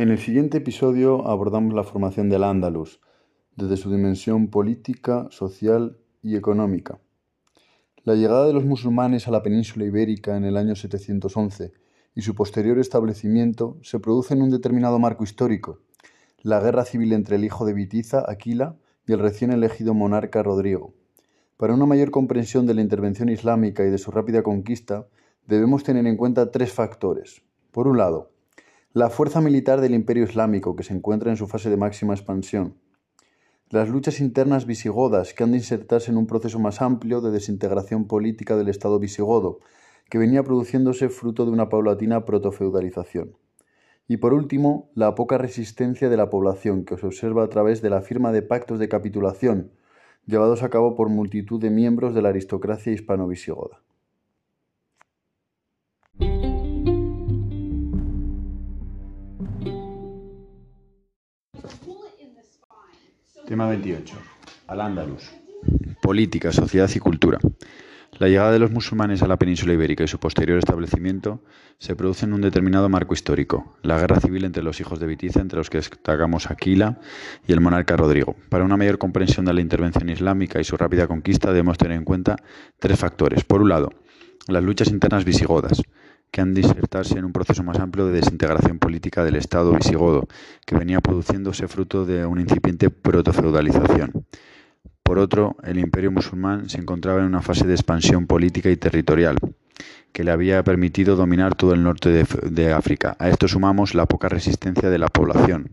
En 0.00 0.10
el 0.10 0.18
siguiente 0.18 0.58
episodio 0.58 1.26
abordamos 1.26 1.74
la 1.74 1.82
formación 1.82 2.28
del 2.28 2.44
Andalus, 2.44 3.00
desde 3.56 3.76
su 3.76 3.90
dimensión 3.90 4.46
política, 4.46 5.26
social 5.30 5.98
y 6.22 6.36
económica. 6.36 7.00
La 8.04 8.14
llegada 8.14 8.46
de 8.46 8.52
los 8.52 8.64
musulmanes 8.64 9.26
a 9.26 9.32
la 9.32 9.42
península 9.42 9.86
ibérica 9.86 10.36
en 10.36 10.44
el 10.44 10.56
año 10.56 10.76
711 10.76 11.72
y 12.14 12.22
su 12.22 12.36
posterior 12.36 12.78
establecimiento 12.78 13.76
se 13.82 13.98
produce 13.98 14.34
en 14.34 14.42
un 14.42 14.50
determinado 14.50 15.00
marco 15.00 15.24
histórico, 15.24 15.80
la 16.42 16.60
guerra 16.60 16.84
civil 16.84 17.12
entre 17.12 17.34
el 17.34 17.44
hijo 17.44 17.66
de 17.66 17.72
Vitiza, 17.72 18.24
Aquila, 18.28 18.76
y 19.04 19.14
el 19.14 19.18
recién 19.18 19.50
elegido 19.50 19.94
monarca 19.94 20.44
Rodrigo. 20.44 20.94
Para 21.56 21.74
una 21.74 21.86
mayor 21.86 22.12
comprensión 22.12 22.66
de 22.66 22.74
la 22.74 22.82
intervención 22.82 23.30
islámica 23.30 23.84
y 23.84 23.90
de 23.90 23.98
su 23.98 24.12
rápida 24.12 24.44
conquista, 24.44 25.08
debemos 25.48 25.82
tener 25.82 26.06
en 26.06 26.16
cuenta 26.16 26.52
tres 26.52 26.72
factores. 26.72 27.42
Por 27.72 27.88
un 27.88 27.98
lado, 27.98 28.30
la 28.98 29.10
fuerza 29.10 29.40
militar 29.40 29.80
del 29.80 29.94
Imperio 29.94 30.24
Islámico, 30.24 30.74
que 30.74 30.82
se 30.82 30.92
encuentra 30.92 31.30
en 31.30 31.36
su 31.36 31.46
fase 31.46 31.70
de 31.70 31.76
máxima 31.76 32.14
expansión. 32.14 32.74
Las 33.70 33.88
luchas 33.88 34.18
internas 34.18 34.66
visigodas, 34.66 35.34
que 35.34 35.44
han 35.44 35.52
de 35.52 35.58
insertarse 35.58 36.10
en 36.10 36.16
un 36.16 36.26
proceso 36.26 36.58
más 36.58 36.82
amplio 36.82 37.20
de 37.20 37.30
desintegración 37.30 38.08
política 38.08 38.56
del 38.56 38.68
Estado 38.68 38.98
visigodo, 38.98 39.60
que 40.10 40.18
venía 40.18 40.42
produciéndose 40.42 41.10
fruto 41.10 41.44
de 41.44 41.52
una 41.52 41.68
paulatina 41.68 42.24
protofeudalización. 42.24 43.36
Y 44.08 44.16
por 44.16 44.34
último, 44.34 44.90
la 44.94 45.14
poca 45.14 45.38
resistencia 45.38 46.08
de 46.08 46.16
la 46.16 46.28
población, 46.28 46.84
que 46.84 46.96
se 46.96 47.06
observa 47.06 47.44
a 47.44 47.48
través 47.48 47.80
de 47.82 47.90
la 47.90 48.00
firma 48.00 48.32
de 48.32 48.42
pactos 48.42 48.80
de 48.80 48.88
capitulación, 48.88 49.70
llevados 50.26 50.64
a 50.64 50.70
cabo 50.70 50.96
por 50.96 51.08
multitud 51.08 51.60
de 51.60 51.70
miembros 51.70 52.16
de 52.16 52.22
la 52.22 52.30
aristocracia 52.30 52.92
hispano-visigoda. 52.92 53.80
Tema 63.48 63.66
28. 63.66 64.14
Al-Ándalus. 64.66 65.30
Política, 66.02 66.52
sociedad 66.52 66.90
y 66.94 66.98
cultura. 66.98 67.38
La 68.18 68.28
llegada 68.28 68.52
de 68.52 68.58
los 68.58 68.70
musulmanes 68.70 69.22
a 69.22 69.26
la 69.26 69.38
península 69.38 69.72
ibérica 69.72 70.04
y 70.04 70.06
su 70.06 70.18
posterior 70.18 70.58
establecimiento 70.58 71.40
se 71.78 71.96
produce 71.96 72.26
en 72.26 72.34
un 72.34 72.42
determinado 72.42 72.90
marco 72.90 73.14
histórico, 73.14 73.74
la 73.82 73.98
guerra 73.98 74.20
civil 74.20 74.44
entre 74.44 74.62
los 74.62 74.80
hijos 74.80 75.00
de 75.00 75.06
Vitiza, 75.06 75.40
entre 75.40 75.56
los 75.56 75.70
que 75.70 75.78
destacamos 75.78 76.50
Aquila 76.50 77.00
y 77.46 77.52
el 77.52 77.62
monarca 77.62 77.96
Rodrigo. 77.96 78.36
Para 78.50 78.64
una 78.64 78.76
mayor 78.76 78.98
comprensión 78.98 79.46
de 79.46 79.54
la 79.54 79.62
intervención 79.62 80.10
islámica 80.10 80.60
y 80.60 80.64
su 80.64 80.76
rápida 80.76 81.06
conquista 81.06 81.48
debemos 81.48 81.78
tener 81.78 81.96
en 81.96 82.04
cuenta 82.04 82.36
tres 82.78 82.98
factores. 82.98 83.44
Por 83.44 83.62
un 83.62 83.70
lado, 83.70 83.88
las 84.46 84.62
luchas 84.62 84.88
internas 84.88 85.24
visigodas, 85.24 85.82
que 86.30 86.40
han 86.40 86.54
de 86.54 86.62
en 87.16 87.24
un 87.24 87.32
proceso 87.32 87.62
más 87.62 87.78
amplio 87.78 88.06
de 88.06 88.12
desintegración 88.12 88.78
política 88.78 89.24
del 89.24 89.36
Estado 89.36 89.72
visigodo, 89.72 90.28
que 90.66 90.76
venía 90.76 91.00
produciéndose 91.00 91.68
fruto 91.68 92.04
de 92.04 92.26
una 92.26 92.42
incipiente 92.42 92.90
protofeudalización. 92.90 94.26
Por 95.02 95.18
otro, 95.18 95.56
el 95.64 95.78
imperio 95.78 96.12
musulmán 96.12 96.68
se 96.68 96.78
encontraba 96.78 97.20
en 97.20 97.26
una 97.26 97.40
fase 97.40 97.66
de 97.66 97.72
expansión 97.72 98.26
política 98.26 98.68
y 98.70 98.76
territorial, 98.76 99.36
que 100.12 100.22
le 100.22 100.30
había 100.30 100.62
permitido 100.64 101.16
dominar 101.16 101.54
todo 101.54 101.72
el 101.72 101.82
norte 101.82 102.24
de, 102.42 102.72
África. 102.72 103.16
A 103.18 103.28
esto 103.30 103.48
sumamos 103.48 103.94
la 103.94 104.06
poca 104.06 104.28
resistencia 104.28 104.90
de 104.90 104.98
la 104.98 105.08
población, 105.08 105.72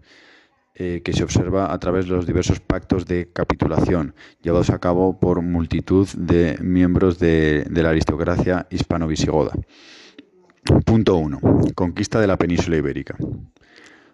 eh, 0.73 1.01
que 1.03 1.13
se 1.13 1.23
observa 1.23 1.73
a 1.73 1.79
través 1.79 2.05
de 2.05 2.11
los 2.11 2.25
diversos 2.25 2.59
pactos 2.59 3.05
de 3.05 3.29
capitulación 3.33 4.15
llevados 4.41 4.69
a 4.69 4.79
cabo 4.79 5.19
por 5.19 5.41
multitud 5.41 6.07
de 6.15 6.57
miembros 6.61 7.19
de, 7.19 7.65
de 7.69 7.83
la 7.83 7.89
aristocracia 7.89 8.67
hispano-visigoda. 8.69 9.51
Punto 10.65 11.15
1. 11.17 11.39
Conquista 11.75 12.19
de 12.19 12.25
la 12.25 12.37
península 12.37 12.77
ibérica. 12.77 13.15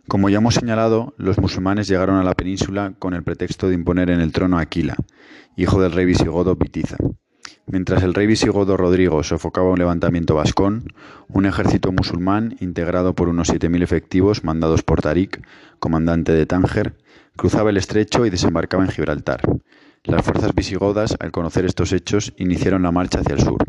Como 0.09 0.27
ya 0.27 0.39
hemos 0.39 0.55
señalado, 0.55 1.13
los 1.17 1.37
musulmanes 1.37 1.87
llegaron 1.87 2.17
a 2.17 2.23
la 2.23 2.33
península 2.33 2.93
con 2.99 3.13
el 3.13 3.23
pretexto 3.23 3.69
de 3.69 3.75
imponer 3.75 4.09
en 4.09 4.19
el 4.19 4.33
trono 4.33 4.57
a 4.57 4.61
Aquila, 4.61 4.97
hijo 5.55 5.81
del 5.81 5.93
rey 5.93 6.05
visigodo 6.05 6.57
Pitiza. 6.57 6.97
Mientras 7.67 8.03
el 8.03 8.13
rey 8.13 8.27
visigodo 8.27 8.75
Rodrigo 8.75 9.23
sofocaba 9.23 9.69
un 9.69 9.79
levantamiento 9.79 10.35
vascón, 10.35 10.91
un 11.29 11.45
ejército 11.45 11.93
musulmán 11.93 12.57
integrado 12.59 13.15
por 13.15 13.29
unos 13.29 13.49
7.000 13.49 13.81
efectivos 13.81 14.43
mandados 14.43 14.83
por 14.83 15.01
Tarik, 15.01 15.47
comandante 15.79 16.33
de 16.33 16.45
Tánger, 16.45 16.97
cruzaba 17.37 17.69
el 17.69 17.77
estrecho 17.77 18.25
y 18.25 18.29
desembarcaba 18.29 18.83
en 18.83 18.91
Gibraltar. 18.91 19.41
Las 20.03 20.25
fuerzas 20.25 20.53
visigodas, 20.53 21.15
al 21.21 21.31
conocer 21.31 21.63
estos 21.63 21.93
hechos, 21.93 22.33
iniciaron 22.35 22.83
la 22.83 22.91
marcha 22.91 23.21
hacia 23.21 23.35
el 23.35 23.41
sur. 23.41 23.63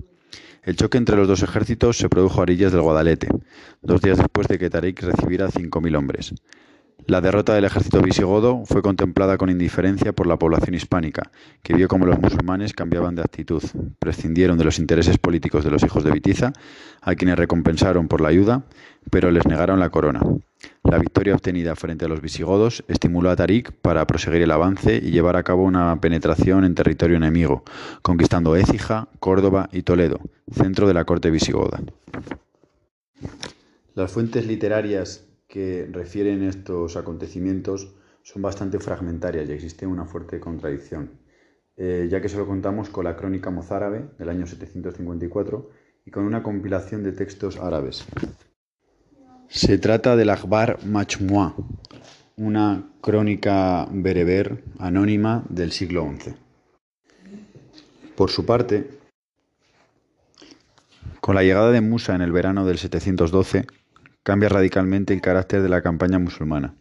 El 0.62 0.76
choque 0.76 0.96
entre 0.96 1.16
los 1.16 1.26
dos 1.26 1.42
ejércitos 1.42 1.98
se 1.98 2.08
produjo 2.08 2.38
a 2.38 2.42
orillas 2.42 2.70
del 2.70 2.82
Guadalete, 2.82 3.26
dos 3.82 4.00
días 4.00 4.18
después 4.18 4.46
de 4.46 4.58
que 4.58 4.70
Tarik 4.70 5.02
recibiera 5.02 5.48
5.000 5.48 5.96
hombres. 5.96 6.34
La 7.08 7.20
derrota 7.20 7.52
del 7.52 7.64
ejército 7.64 8.00
visigodo 8.00 8.62
fue 8.64 8.80
contemplada 8.80 9.36
con 9.38 9.50
indiferencia 9.50 10.12
por 10.12 10.28
la 10.28 10.38
población 10.38 10.76
hispánica, 10.76 11.32
que 11.64 11.74
vio 11.74 11.88
cómo 11.88 12.06
los 12.06 12.20
musulmanes 12.20 12.74
cambiaban 12.74 13.16
de 13.16 13.22
actitud, 13.22 13.60
prescindieron 13.98 14.56
de 14.56 14.62
los 14.62 14.78
intereses 14.78 15.18
políticos 15.18 15.64
de 15.64 15.72
los 15.72 15.82
hijos 15.82 16.04
de 16.04 16.12
Vitiza, 16.12 16.52
a 17.00 17.16
quienes 17.16 17.36
recompensaron 17.36 18.06
por 18.06 18.20
la 18.20 18.28
ayuda, 18.28 18.64
pero 19.10 19.32
les 19.32 19.44
negaron 19.46 19.80
la 19.80 19.90
corona. 19.90 20.20
La 20.84 20.98
victoria 20.98 21.34
obtenida 21.34 21.76
frente 21.76 22.04
a 22.04 22.08
los 22.08 22.20
visigodos 22.20 22.84
estimuló 22.88 23.30
a 23.30 23.36
Tarik 23.36 23.72
para 23.72 24.06
proseguir 24.06 24.42
el 24.42 24.50
avance 24.50 24.96
y 24.96 25.10
llevar 25.10 25.36
a 25.36 25.42
cabo 25.42 25.62
una 25.62 26.00
penetración 26.00 26.64
en 26.64 26.74
territorio 26.74 27.16
enemigo, 27.16 27.62
conquistando 28.02 28.56
Écija, 28.56 29.08
Córdoba 29.20 29.68
y 29.72 29.82
Toledo, 29.82 30.20
centro 30.52 30.86
de 30.86 30.94
la 30.94 31.04
corte 31.04 31.30
visigoda. 31.30 31.80
Las 33.94 34.10
fuentes 34.10 34.46
literarias 34.46 35.24
que 35.48 35.88
refieren 35.90 36.42
estos 36.42 36.96
acontecimientos 36.96 37.94
son 38.22 38.42
bastante 38.42 38.78
fragmentarias 38.78 39.48
y 39.48 39.52
existe 39.52 39.86
una 39.86 40.04
fuerte 40.04 40.40
contradicción, 40.40 41.10
eh, 41.76 42.08
ya 42.10 42.20
que 42.20 42.28
solo 42.28 42.46
contamos 42.46 42.88
con 42.88 43.04
la 43.04 43.16
crónica 43.16 43.50
mozárabe 43.50 44.10
del 44.18 44.28
año 44.28 44.46
754 44.46 45.70
y 46.06 46.10
con 46.10 46.24
una 46.24 46.42
compilación 46.42 47.02
de 47.02 47.12
textos 47.12 47.58
árabes. 47.58 48.06
Se 49.54 49.76
trata 49.76 50.16
del 50.16 50.30
Akbar 50.30 50.82
Majmua, 50.82 51.54
una 52.36 52.88
crónica 53.02 53.86
bereber 53.92 54.64
anónima 54.78 55.44
del 55.50 55.72
siglo 55.72 56.10
XI. 56.10 56.34
Por 58.16 58.30
su 58.30 58.46
parte, 58.46 58.98
con 61.20 61.34
la 61.34 61.42
llegada 61.42 61.70
de 61.70 61.82
Musa 61.82 62.14
en 62.14 62.22
el 62.22 62.32
verano 62.32 62.64
del 62.64 62.78
712, 62.78 63.66
cambia 64.22 64.48
radicalmente 64.48 65.12
el 65.12 65.20
carácter 65.20 65.60
de 65.60 65.68
la 65.68 65.82
campaña 65.82 66.18
musulmana. 66.18 66.74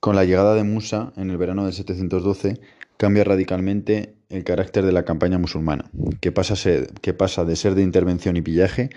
Con 0.00 0.16
la 0.16 0.24
llegada 0.24 0.54
de 0.54 0.64
Musa 0.64 1.12
en 1.16 1.30
el 1.30 1.36
verano 1.36 1.66
del 1.66 1.74
712, 1.74 2.60
cambia 2.96 3.24
radicalmente 3.24 4.15
el 4.28 4.44
carácter 4.44 4.84
de 4.84 4.92
la 4.92 5.04
campaña 5.04 5.38
musulmana, 5.38 5.90
que 6.20 6.32
pasa, 6.32 6.54
de 6.54 7.56
ser 7.56 7.74
de 7.74 7.82
intervención 7.82 8.36
y 8.36 8.42
pillaje 8.42 8.90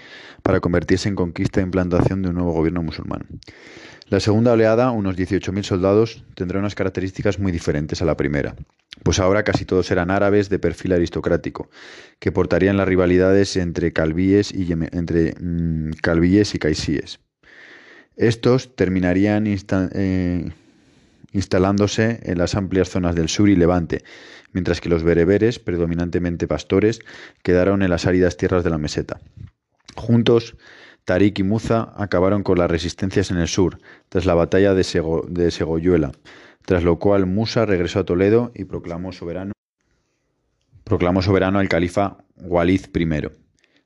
para 0.44 0.60
convertirse 0.60 1.10
en 1.10 1.16
conquista 1.16 1.60
e 1.60 1.64
implantación 1.64 2.22
de 2.22 2.30
un 2.30 2.36
nuevo 2.36 2.54
gobierno 2.54 2.82
musulmán. 2.84 3.28
La 4.08 4.20
segunda 4.20 4.54
oleada, 4.54 4.90
unos 4.92 5.16
18.000 5.16 5.64
soldados, 5.64 6.24
tendrá 6.34 6.60
unas 6.60 6.74
características 6.74 7.38
muy 7.38 7.52
diferentes 7.52 8.02
a 8.02 8.06
la 8.06 8.18
primera 8.18 8.56
pues 9.04 9.20
ahora 9.20 9.44
casi 9.44 9.66
todos 9.66 9.90
eran 9.92 10.12
árabes 10.12 10.50
de 10.50 10.60
perfil 10.60 10.94
aristocrático, 10.94 11.70
que 12.20 12.32
portarían 12.32 12.78
las 12.78 12.88
rivalidades 12.88 13.56
entre 13.56 13.94
calvíes 13.94 14.54
y, 14.54 14.72
entre, 14.72 15.36
mm, 15.40 15.92
calvíes 16.02 16.56
y 16.56 16.60
caisíes. 16.60 17.20
Estos 18.18 18.76
terminarían 18.76 19.46
eh, 19.48 20.52
instalándose 21.32 22.20
en 22.24 22.38
las 22.38 22.56
amplias 22.56 22.90
zonas 22.90 23.16
del 23.16 23.30
sur 23.30 23.50
y 23.50 23.56
levante, 23.56 24.04
mientras 24.52 24.82
que 24.82 24.90
los 24.90 25.04
bereberes, 25.04 25.60
predominantemente 25.60 26.48
pastores, 26.48 27.00
quedaron 27.44 27.82
en 27.82 27.90
las 27.90 28.06
áridas 28.06 28.38
tierras 28.38 28.64
de 28.64 28.70
la 28.70 28.78
meseta. 28.78 29.20
Juntos, 29.96 30.56
Tarik 31.06 31.40
y 31.40 31.44
Muza 31.44 31.94
acabaron 31.96 32.44
con 32.44 32.58
las 32.58 32.70
resistencias 32.70 33.32
en 33.32 33.38
el 33.38 33.48
sur, 33.48 33.80
tras 34.10 34.26
la 34.26 34.36
batalla 34.36 34.74
de, 34.74 34.84
Segoyuela, 34.84 36.12
tras 36.66 36.84
lo 36.84 37.00
cual 37.00 37.26
Musa 37.26 37.66
regresó 37.66 38.00
a 38.00 38.06
Toledo 38.06 38.52
y 38.54 38.66
proclamó 38.66 39.12
soberano, 39.12 39.54
proclamó 40.84 41.22
soberano 41.22 41.60
al 41.60 41.70
califa 41.70 42.18
Walid 42.36 42.86
I, 42.94 43.30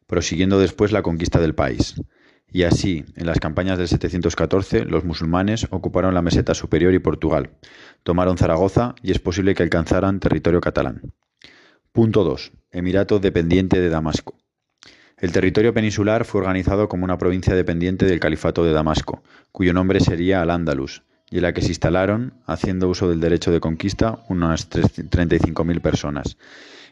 prosiguiendo 0.06 0.60
después 0.60 0.92
la 0.92 1.02
conquista 1.02 1.40
del 1.40 1.56
país. 1.56 1.96
Y 2.54 2.64
así, 2.64 3.04
en 3.16 3.26
las 3.26 3.40
campañas 3.40 3.80
del 3.80 3.88
714, 3.88 4.86
los 4.86 5.04
musulmanes 5.04 5.66
ocuparon 5.72 6.14
la 6.14 6.22
meseta 6.22 6.54
superior 6.54 6.94
y 6.94 7.00
Portugal, 7.00 7.50
tomaron 8.04 8.38
Zaragoza 8.38 8.94
y 9.02 9.12
es 9.12 9.18
posible 9.18 9.56
que 9.56 9.64
alcanzaran 9.64 10.20
territorio 10.20 10.62
catalán. 10.62 11.02
Punto 11.92 12.24
2. 12.24 12.52
Emirato 12.72 13.18
dependiente 13.18 13.82
de 13.82 13.90
Damasco. 13.90 14.38
El 15.18 15.32
territorio 15.32 15.74
peninsular 15.74 16.26
fue 16.26 16.42
organizado 16.42 16.88
como 16.88 17.06
una 17.06 17.18
provincia 17.18 17.56
dependiente 17.56 18.06
del 18.06 18.20
califato 18.20 18.64
de 18.64 18.72
Damasco, 18.72 19.24
cuyo 19.52 19.74
nombre 19.74 20.00
sería 20.00 20.44
Al-Ándalus, 20.44 21.02
y 21.32 21.38
en 21.38 21.44
la 21.44 21.54
que 21.54 21.62
se 21.62 21.70
instalaron, 21.70 22.36
haciendo 22.46 22.88
uso 22.88 23.10
del 23.10 23.20
derecho 23.20 23.52
de 23.52 23.62
conquista, 23.62 24.20
unas 24.30 24.70
35.000 24.70 25.82
personas. 25.82 26.38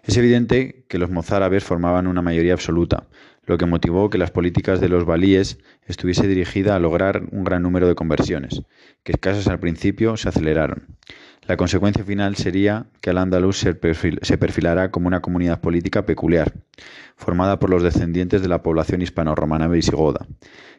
Es 0.03 0.17
evidente 0.17 0.85
que 0.87 0.97
los 0.97 1.11
mozárabes 1.11 1.63
formaban 1.63 2.07
una 2.07 2.23
mayoría 2.23 2.53
absoluta, 2.53 3.05
lo 3.45 3.57
que 3.57 3.65
motivó 3.65 4.09
que 4.09 4.17
las 4.17 4.31
políticas 4.31 4.79
de 4.79 4.89
los 4.89 5.05
valíes 5.05 5.57
estuviese 5.85 6.27
dirigida 6.27 6.75
a 6.75 6.79
lograr 6.79 7.23
un 7.31 7.43
gran 7.43 7.63
número 7.63 7.87
de 7.87 7.95
conversiones, 7.95 8.61
que 9.03 9.13
escasas 9.13 9.47
al 9.47 9.59
principio 9.59 10.17
se 10.17 10.29
aceleraron. 10.29 10.97
La 11.47 11.57
consecuencia 11.57 12.03
final 12.03 12.35
sería 12.35 12.85
que 13.01 13.09
Al-Ándalus 13.09 13.57
se, 13.57 13.73
perfilará 13.73 14.91
como 14.91 15.07
una 15.07 15.21
comunidad 15.21 15.59
política 15.59 16.05
peculiar, 16.05 16.53
formada 17.15 17.59
por 17.59 17.71
los 17.71 17.81
descendientes 17.81 18.43
de 18.43 18.47
la 18.47 18.61
población 18.61 19.01
hispano-romana 19.01 19.67
visigoda. 19.67 20.27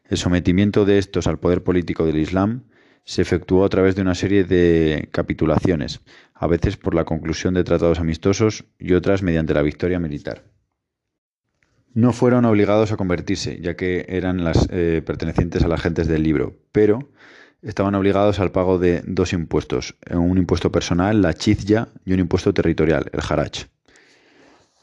El 0.09 0.19
sometimiento 0.19 0.85
de 0.85 0.99
estos 0.99 1.26
al 1.26 1.41
poder 1.41 1.64
político 1.64 2.06
del 2.06 2.19
Islam 2.19 2.62
se 3.05 3.23
efectuó 3.23 3.64
a 3.64 3.69
través 3.69 3.97
de 3.97 4.03
una 4.03 4.14
serie 4.14 4.44
de 4.44 5.09
capitulaciones, 5.11 6.00
a 6.32 6.47
veces 6.47 6.76
por 6.76 6.94
la 6.94 7.05
conclusión 7.05 7.55
de 7.55 7.64
tratados 7.64 7.99
amistosos 7.99 8.64
y 8.79 8.93
otras 8.94 9.23
mediante 9.23 9.55
la 9.55 9.62
victoria 9.62 9.99
militar. 9.99 10.44
No 11.94 12.12
fueron 12.12 12.44
obligados 12.47 12.91
a 12.91 12.97
convertirse, 12.97 13.61
ya 13.61 13.77
que 13.77 14.06
eran 14.09 14.44
las 14.44 14.67
eh, 14.71 15.03
pertenecientes 15.05 15.62
a 15.62 15.69
las 15.69 15.83
gentes 15.83 16.09
del 16.09 16.23
libro, 16.23 16.56
pero 16.73 17.11
estaban 17.61 17.94
obligados 17.94 18.41
al 18.41 18.50
pago 18.50 18.79
de 18.79 19.03
dos 19.06 19.33
impuestos, 19.33 19.97
un 20.11 20.39
impuesto 20.39 20.73
personal, 20.73 21.21
la 21.21 21.35
chizya, 21.35 21.89
y 22.05 22.15
un 22.15 22.21
impuesto 22.21 22.55
territorial, 22.55 23.11
el 23.12 23.21
harach. 23.29 23.67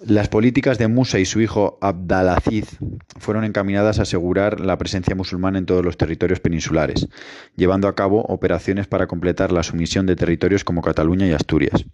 Las 0.05 0.29
políticas 0.29 0.77
de 0.77 0.87
Musa 0.87 1.19
y 1.19 1.25
su 1.25 1.41
hijo 1.41 1.77
Abdalaziz 1.81 2.77
fueron 3.17 3.43
encaminadas 3.43 3.99
a 3.99 4.03
asegurar 4.03 4.61
la 4.61 4.77
presencia 4.77 5.13
musulmana 5.13 5.57
en 5.57 5.65
todos 5.65 5.83
los 5.83 5.97
territorios 5.97 6.39
peninsulares, 6.39 7.09
llevando 7.57 7.89
a 7.89 7.95
cabo 7.95 8.21
operaciones 8.21 8.87
para 8.87 9.07
completar 9.07 9.51
la 9.51 9.63
sumisión 9.63 10.05
de 10.05 10.15
territorios 10.15 10.63
como 10.63 10.81
Cataluña 10.81 11.27
y 11.27 11.33
Asturias. 11.33 11.85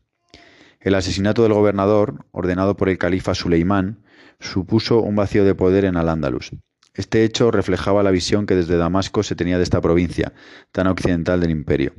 El 0.81 0.93
asesinato 0.93 1.41
del 1.41 1.53
gobernador, 1.53 2.25
ordenado 2.31 2.77
por 2.77 2.89
el 2.89 2.99
califa 2.99 3.33
Suleimán, 3.33 4.04
supuso 4.39 5.01
un 5.01 5.15
vacío 5.15 5.45
de 5.45 5.55
poder 5.55 5.85
en 5.85 5.97
Al-Ándalus. 5.97 6.51
Este 6.93 7.25
hecho 7.25 7.51
reflejaba 7.51 8.03
la 8.03 8.11
visión 8.11 8.45
que 8.45 8.55
desde 8.55 8.77
Damasco 8.77 9.21
se 9.21 9.35
tenía 9.35 9.57
de 9.57 9.63
esta 9.63 9.81
provincia, 9.81 10.33
tan 10.71 10.87
occidental 10.87 11.41
del 11.41 11.51
imperio. 11.51 11.93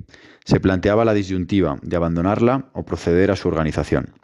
Se 0.44 0.59
planteaba 0.59 1.05
la 1.05 1.12
disyuntiva 1.12 1.79
de 1.83 1.97
abandonarla 1.97 2.71
o 2.73 2.85
proceder 2.85 3.31
a 3.31 3.37
su 3.37 3.49
organización. 3.49 4.15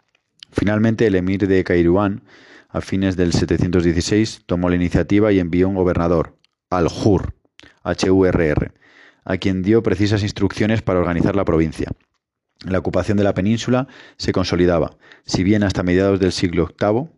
Finalmente, 0.51 1.05
el 1.05 1.15
emir 1.15 1.47
de 1.47 1.63
Cairuán, 1.63 2.23
a 2.69 2.81
fines 2.81 3.15
del 3.15 3.33
716, 3.33 4.43
tomó 4.47 4.69
la 4.69 4.75
iniciativa 4.75 5.31
y 5.31 5.39
envió 5.39 5.69
un 5.69 5.75
gobernador, 5.75 6.37
al-Hur, 6.71 7.35
H-U-R-R, 7.83 8.71
a 9.25 9.37
quien 9.37 9.61
dio 9.61 9.83
precisas 9.83 10.23
instrucciones 10.23 10.81
para 10.81 10.99
organizar 10.99 11.35
la 11.35 11.45
provincia. 11.45 11.91
La 12.65 12.79
ocupación 12.79 13.17
de 13.17 13.23
la 13.23 13.33
península 13.33 13.87
se 14.17 14.31
consolidaba, 14.31 14.97
si 15.25 15.43
bien 15.43 15.63
hasta 15.63 15.83
mediados 15.83 16.19
del 16.19 16.31
siglo 16.31 16.69
VIII, 16.79 17.09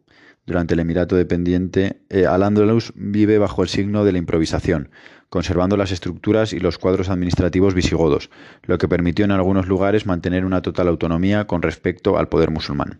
durante 0.46 0.76
el 0.76 0.80
Emirato 0.80 1.16
dependiente, 1.16 2.02
eh, 2.10 2.26
Al-Ándalus 2.26 2.94
vive 2.96 3.40
bajo 3.40 3.64
el 3.64 3.70
signo 3.70 4.06
de 4.06 4.12
la 4.12 4.20
improvisación, 4.20 4.90
conservando 5.30 5.76
las 5.76 5.92
estructuras 5.92 6.54
y 6.54 6.60
los 6.60 6.78
cuadros 6.78 7.10
administrativos 7.10 7.74
visigodos, 7.74 8.30
lo 8.64 8.78
que 8.78 8.88
permitió 8.88 9.26
en 9.26 9.32
algunos 9.32 9.68
lugares 9.68 10.06
mantener 10.06 10.46
una 10.46 10.62
total 10.62 10.88
autonomía 10.88 11.48
con 11.48 11.62
respecto 11.62 12.18
al 12.18 12.30
poder 12.30 12.52
musulmán. 12.52 13.00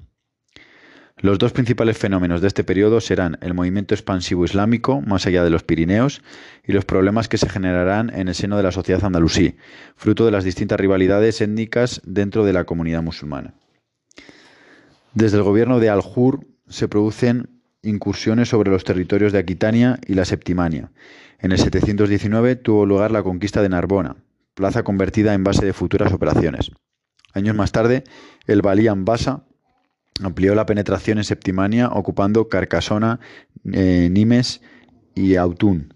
Los 1.18 1.40
dos 1.40 1.54
principales 1.54 1.98
fenómenos 1.98 2.42
de 2.42 2.48
este 2.48 2.66
periodo 2.66 3.00
serán 3.00 3.38
el 3.42 3.54
movimiento 3.54 3.96
expansivo 3.96 4.44
islámico 4.44 5.00
más 5.02 5.26
allá 5.26 5.46
de 5.46 5.50
los 5.50 5.64
Pirineos 5.64 6.22
y 6.66 6.74
los 6.74 6.84
problemas 6.84 7.30
que 7.30 7.38
se 7.38 7.48
generarán 7.48 8.12
en 8.14 8.28
el 8.28 8.36
seno 8.36 8.58
de 8.58 8.64
la 8.64 8.74
sociedad 8.74 9.06
andalusí, 9.06 9.56
fruto 9.96 10.26
de 10.26 10.32
las 10.32 10.44
distintas 10.44 10.80
rivalidades 10.80 11.40
étnicas 11.40 12.02
dentro 12.04 12.44
de 12.44 12.52
la 12.52 12.66
comunidad 12.66 13.02
musulmana. 13.02 13.54
Desde 15.14 15.38
el 15.38 15.44
gobierno 15.44 15.80
de 15.80 15.90
Al-Jur 15.90 16.46
se 16.68 16.88
producen 16.88 17.50
incursiones 17.82 18.50
sobre 18.50 18.72
los 18.72 18.84
territorios 18.84 19.32
de 19.32 19.40
Aquitania 19.40 20.00
y 20.08 20.16
la 20.16 20.26
Septimania. 20.26 20.92
En 21.40 21.52
el 21.52 21.60
719 21.60 22.56
tuvo 22.56 22.86
lugar 22.86 23.12
la 23.12 23.24
conquista 23.24 23.62
de 23.62 23.70
Narbona, 23.70 24.16
plaza 24.56 24.84
convertida 24.84 25.34
en 25.34 25.44
base 25.44 25.66
de 25.66 25.74
futuras 25.74 26.12
operaciones. 26.14 26.72
Años 27.34 27.56
más 27.56 27.72
tarde, 27.72 28.04
el 28.48 28.62
Balían 28.62 29.06
Basa 29.06 29.44
amplió 30.24 30.56
la 30.56 30.66
penetración 30.66 31.18
en 31.18 31.26
Septimania, 31.26 31.90
ocupando 31.90 32.48
Carcasona, 32.48 33.20
eh, 33.72 34.08
Nimes 34.12 34.62
y 35.14 35.36
Autun, 35.36 35.94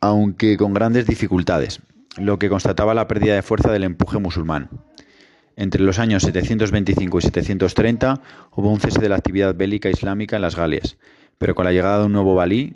aunque 0.00 0.56
con 0.56 0.72
grandes 0.72 1.06
dificultades, 1.06 1.80
lo 2.16 2.38
que 2.38 2.48
constataba 2.48 2.94
la 2.94 3.08
pérdida 3.08 3.34
de 3.34 3.42
fuerza 3.42 3.72
del 3.72 3.84
empuje 3.84 4.18
musulmán. 4.18 4.70
Entre 5.56 5.82
los 5.82 5.98
años 5.98 6.22
725 6.22 7.18
y 7.18 7.22
730 7.22 8.20
hubo 8.52 8.70
un 8.70 8.80
cese 8.80 9.00
de 9.00 9.08
la 9.08 9.16
actividad 9.16 9.54
bélica 9.54 9.90
islámica 9.90 10.36
en 10.36 10.42
las 10.42 10.56
Galias, 10.56 10.96
pero 11.38 11.54
con 11.54 11.64
la 11.64 11.72
llegada 11.72 12.00
de 12.00 12.06
un 12.06 12.12
nuevo 12.12 12.34
valí, 12.34 12.74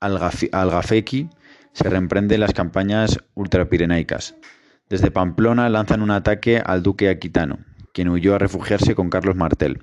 Al-Gafeki, 0.00 1.28
se 1.72 1.88
reemprenden 1.88 2.40
las 2.40 2.52
campañas 2.52 3.18
ultrapirenaicas. 3.34 4.34
Desde 4.88 5.10
Pamplona 5.10 5.68
lanzan 5.68 6.02
un 6.02 6.10
ataque 6.10 6.62
al 6.64 6.82
duque 6.82 7.08
aquitano, 7.08 7.58
quien 7.92 8.08
huyó 8.08 8.34
a 8.34 8.38
refugiarse 8.38 8.94
con 8.94 9.08
Carlos 9.08 9.36
Martel, 9.36 9.78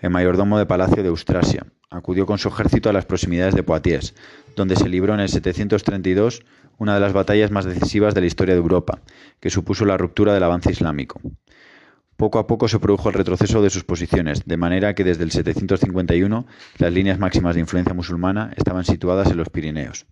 el 0.00 0.10
mayordomo 0.10 0.58
de 0.58 0.66
Palacio 0.66 1.02
de 1.02 1.08
Austrasia. 1.08 1.66
Acudió 1.90 2.26
con 2.26 2.38
su 2.38 2.48
ejército 2.48 2.90
a 2.90 2.92
las 2.92 3.06
proximidades 3.06 3.54
de 3.54 3.62
Poitiers, 3.62 4.14
donde 4.56 4.74
se 4.74 4.88
libró 4.88 5.14
en 5.14 5.20
el 5.20 5.28
732 5.28 6.42
una 6.78 6.94
de 6.94 7.00
las 7.00 7.12
batallas 7.12 7.50
más 7.50 7.64
decisivas 7.64 8.14
de 8.14 8.20
la 8.20 8.26
historia 8.26 8.54
de 8.54 8.60
Europa, 8.60 9.00
que 9.40 9.50
supuso 9.50 9.84
la 9.84 9.96
ruptura 9.96 10.34
del 10.34 10.42
avance 10.42 10.70
islámico. 10.70 11.20
Poco 12.16 12.38
a 12.38 12.46
poco 12.46 12.68
se 12.68 12.78
produjo 12.78 13.08
el 13.08 13.14
retroceso 13.14 13.60
de 13.60 13.70
sus 13.70 13.84
posiciones, 13.84 14.44
de 14.44 14.56
manera 14.56 14.94
que 14.94 15.04
desde 15.04 15.24
el 15.24 15.32
751 15.32 16.46
las 16.78 16.92
líneas 16.92 17.18
máximas 17.18 17.54
de 17.54 17.60
influencia 17.60 17.94
musulmana 17.94 18.52
estaban 18.56 18.84
situadas 18.84 19.30
en 19.30 19.36
los 19.36 19.48
Pirineos. 19.50 20.06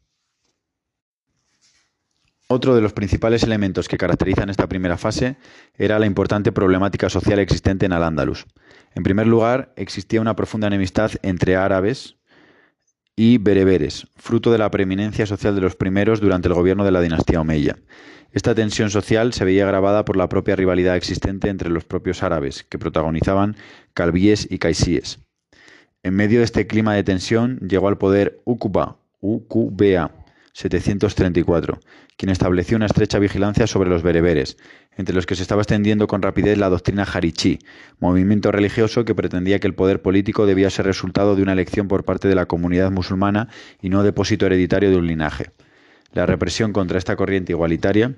Otro 2.48 2.74
de 2.74 2.82
los 2.82 2.92
principales 2.92 3.44
elementos 3.44 3.88
que 3.88 3.96
caracterizan 3.96 4.50
esta 4.50 4.68
primera 4.68 4.98
fase 4.98 5.36
era 5.78 5.98
la 5.98 6.04
importante 6.04 6.52
problemática 6.52 7.08
social 7.08 7.38
existente 7.38 7.86
en 7.86 7.92
Al-Ándalus. 7.92 8.46
En 8.94 9.04
primer 9.04 9.26
lugar, 9.26 9.72
existía 9.76 10.20
una 10.20 10.36
profunda 10.36 10.66
enemistad 10.66 11.12
entre 11.22 11.56
árabes 11.56 12.16
y 13.24 13.38
bereberes, 13.38 14.08
fruto 14.16 14.50
de 14.50 14.58
la 14.58 14.68
preeminencia 14.72 15.26
social 15.26 15.54
de 15.54 15.60
los 15.60 15.76
primeros 15.76 16.20
durante 16.20 16.48
el 16.48 16.54
gobierno 16.54 16.84
de 16.84 16.90
la 16.90 17.00
dinastía 17.00 17.40
Omeya. 17.40 17.76
Esta 18.32 18.52
tensión 18.52 18.90
social 18.90 19.32
se 19.32 19.44
veía 19.44 19.62
agravada 19.62 20.04
por 20.04 20.16
la 20.16 20.28
propia 20.28 20.56
rivalidad 20.56 20.96
existente 20.96 21.48
entre 21.48 21.70
los 21.70 21.84
propios 21.84 22.24
árabes, 22.24 22.64
que 22.64 22.80
protagonizaban 22.80 23.54
calvíes 23.94 24.48
y 24.50 24.58
caisíes. 24.58 25.20
En 26.02 26.14
medio 26.14 26.40
de 26.40 26.46
este 26.46 26.66
clima 26.66 26.96
de 26.96 27.04
tensión 27.04 27.60
llegó 27.60 27.86
al 27.86 27.96
poder 27.96 28.40
Uqba, 28.44 28.96
UQBA, 29.20 30.10
734, 30.52 31.80
quien 32.16 32.30
estableció 32.30 32.76
una 32.76 32.86
estrecha 32.86 33.18
vigilancia 33.18 33.66
sobre 33.66 33.88
los 33.88 34.02
bereberes, 34.02 34.56
entre 34.96 35.14
los 35.14 35.24
que 35.24 35.34
se 35.34 35.42
estaba 35.42 35.62
extendiendo 35.62 36.06
con 36.06 36.20
rapidez 36.20 36.58
la 36.58 36.68
doctrina 36.68 37.04
Harichi, 37.04 37.58
movimiento 38.00 38.52
religioso 38.52 39.04
que 39.04 39.14
pretendía 39.14 39.58
que 39.58 39.66
el 39.66 39.74
poder 39.74 40.02
político 40.02 40.44
debía 40.44 40.70
ser 40.70 40.86
resultado 40.86 41.36
de 41.36 41.42
una 41.42 41.54
elección 41.54 41.88
por 41.88 42.04
parte 42.04 42.28
de 42.28 42.34
la 42.34 42.46
comunidad 42.46 42.90
musulmana 42.90 43.48
y 43.80 43.88
no 43.88 44.02
depósito 44.02 44.46
hereditario 44.46 44.90
de 44.90 44.96
un 44.96 45.06
linaje. 45.06 45.50
La 46.12 46.26
represión 46.26 46.72
contra 46.72 46.98
esta 46.98 47.16
corriente 47.16 47.52
igualitaria, 47.52 48.14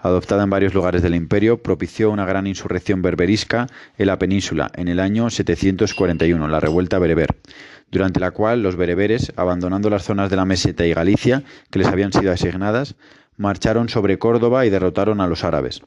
adoptada 0.00 0.42
en 0.42 0.50
varios 0.50 0.74
lugares 0.74 1.02
del 1.02 1.14
imperio, 1.14 1.62
propició 1.62 2.10
una 2.10 2.24
gran 2.24 2.46
insurrección 2.46 3.02
berberisca 3.02 3.66
en 3.98 4.06
la 4.06 4.18
península 4.18 4.70
en 4.74 4.88
el 4.88 5.00
año 5.00 5.30
741, 5.30 6.48
la 6.48 6.60
revuelta 6.60 6.98
bereber, 6.98 7.36
durante 7.90 8.20
la 8.20 8.32
cual 8.32 8.62
los 8.62 8.76
bereberes, 8.76 9.32
abandonando 9.36 9.90
las 9.90 10.04
zonas 10.04 10.30
de 10.30 10.36
la 10.36 10.44
meseta 10.44 10.86
y 10.86 10.94
Galicia 10.94 11.42
que 11.70 11.78
les 11.78 11.88
habían 11.88 12.12
sido 12.12 12.32
asignadas, 12.32 12.96
marcharon 13.36 13.88
sobre 13.88 14.18
Córdoba 14.18 14.66
y 14.66 14.70
derrotaron 14.70 15.20
a 15.20 15.26
los 15.26 15.44
árabes. 15.44 15.82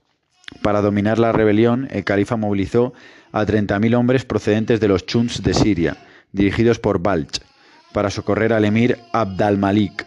Para 0.61 0.81
dominar 0.81 1.19
la 1.19 1.31
rebelión, 1.31 1.87
el 1.91 2.03
califa 2.03 2.37
movilizó 2.37 2.93
a 3.31 3.45
30.000 3.45 3.95
hombres 3.95 4.25
procedentes 4.25 4.79
de 4.79 4.87
los 4.87 5.05
Chuns 5.05 5.43
de 5.43 5.53
Siria, 5.53 5.97
dirigidos 6.31 6.79
por 6.79 6.99
Balch, 6.99 7.41
para 7.93 8.09
socorrer 8.09 8.53
al 8.53 8.65
emir 8.65 8.97
Abd 9.11 9.41
al-Malik, 9.41 10.05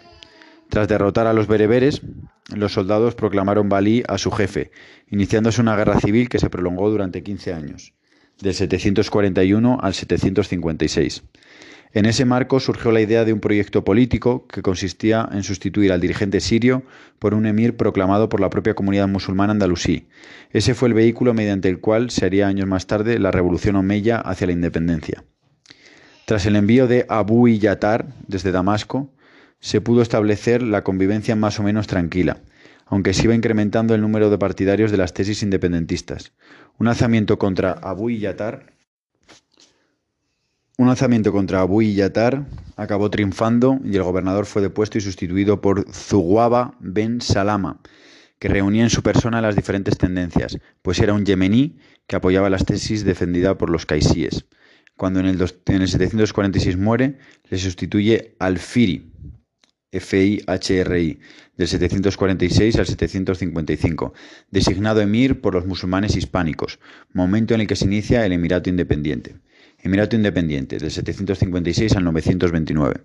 tras 0.69 0.89
derrotar 0.89 1.27
a 1.27 1.33
los 1.33 1.47
bereberes, 1.47 2.03
los 2.49 2.73
soldados 2.73 3.15
proclamaron 3.15 3.69
Balí 3.69 4.03
a 4.09 4.19
su 4.19 4.31
jefe, 4.31 4.71
iniciándose 5.09 5.61
una 5.61 5.77
guerra 5.77 6.01
civil 6.01 6.29
que 6.29 6.39
se 6.39 6.51
prolongó 6.51 6.91
durante 6.91 7.23
15 7.23 7.53
años, 7.53 7.93
del 8.41 8.55
741 8.55 9.79
al 9.81 9.95
756. 9.95 11.25
En 11.93 12.05
ese 12.05 12.25
marco 12.25 12.61
surgió 12.61 12.93
la 12.93 13.01
idea 13.01 13.25
de 13.25 13.33
un 13.33 13.41
proyecto 13.41 13.83
político 13.83 14.47
que 14.47 14.61
consistía 14.61 15.27
en 15.33 15.43
sustituir 15.43 15.91
al 15.91 16.01
dirigente 16.01 16.41
sirio 16.41 16.83
por 17.19 17.33
un 17.33 17.47
emir 17.47 17.77
proclamado 17.77 18.29
por 18.29 18.41
la 18.41 18.51
propia 18.51 18.75
comunidad 18.75 19.09
musulmana 19.09 19.53
andalusí. 19.53 20.09
Ese 20.51 20.75
fue 20.75 20.89
el 20.89 20.95
vehículo 20.95 21.33
mediante 21.33 21.69
el 21.69 21.81
cual 21.81 22.11
se 22.11 22.27
haría 22.27 22.47
años 22.47 22.67
más 22.69 22.87
tarde 22.87 23.19
la 23.19 23.31
revolución 23.31 23.77
omeya 23.77 24.19
hacia 24.19 24.47
la 24.47 24.53
independencia. 24.53 25.25
Tras 26.27 26.45
el 26.45 26.57
envío 26.57 26.87
de 26.87 27.07
Abu 27.09 27.49
Yatar 27.49 28.09
desde 28.27 28.53
Damasco, 28.53 29.11
se 29.61 29.81
pudo 29.81 30.03
establecer 30.03 30.63
la 30.63 30.85
convivencia 30.85 31.37
más 31.37 31.59
o 31.59 31.63
menos 31.63 31.87
tranquila, 31.87 32.43
aunque 32.87 33.15
se 33.15 33.25
iba 33.25 33.35
incrementando 33.35 33.95
el 33.95 34.01
número 34.01 34.31
de 34.31 34.39
partidarios 34.39 34.91
de 34.91 34.97
las 34.97 35.15
tesis 35.15 35.43
independentistas. 35.43 36.33
Un 36.79 36.89
alzamiento 36.89 37.39
contra 37.39 37.73
Abu 37.73 38.11
Yatar 38.11 38.73
Un 40.77 40.89
alzamiento 40.89 41.33
contra 41.33 41.61
Abu 41.61 41.83
Yatar 41.83 42.47
acabó 42.77 43.11
triunfando 43.11 43.81
y 43.85 43.97
el 43.97 44.05
gobernador 44.05 44.47
fue 44.47 44.63
depuesto 44.63 44.99
y 44.99 45.01
sustituido 45.01 45.61
por 45.61 45.93
Zuguaba 45.93 46.77
ben 46.79 47.21
Salama, 47.21 47.81
que 48.39 48.49
reunía 48.49 48.85
en 48.85 48.91
su 48.91 49.03
persona 49.03 49.43
las 49.43 49.57
diferentes 49.57 49.99
tendencias, 49.99 50.59
pues 50.83 51.01
era 51.01 51.15
un 51.15 51.25
yemení 51.25 51.79
que 52.07 52.17
apoyaba 52.17 52.49
las 52.49 52.65
tesis 52.65 53.05
defendidas 53.05 53.57
por 53.57 53.71
los 53.71 53.87
caisíes. 53.87 54.47
Cuando 54.97 55.21
en 55.21 55.27
el, 55.27 55.39
746 55.39 56.77
muere, 56.77 57.19
le 57.51 57.59
sustituye 57.59 58.35
Al-Firi, 58.41 59.13
FIHRI, 59.91 61.19
del 61.57 61.67
746 61.67 62.77
al 62.77 62.87
755, 62.87 64.13
designado 64.51 65.01
emir 65.01 65.41
por 65.41 65.55
los 65.55 65.67
musulmanes 65.67 66.15
hispánicos, 66.15 66.79
momento 67.15 67.55
en 67.55 67.63
el 67.63 67.67
que 67.67 67.77
se 67.77 67.87
inicia 67.87 68.27
el 68.27 68.33
Emirato 68.33 68.69
Independiente. 68.69 69.37
Emirato 69.81 70.15
Independiente, 70.15 70.77
del 70.77 70.91
756 70.91 71.97
al 71.97 72.05
929. 72.05 73.01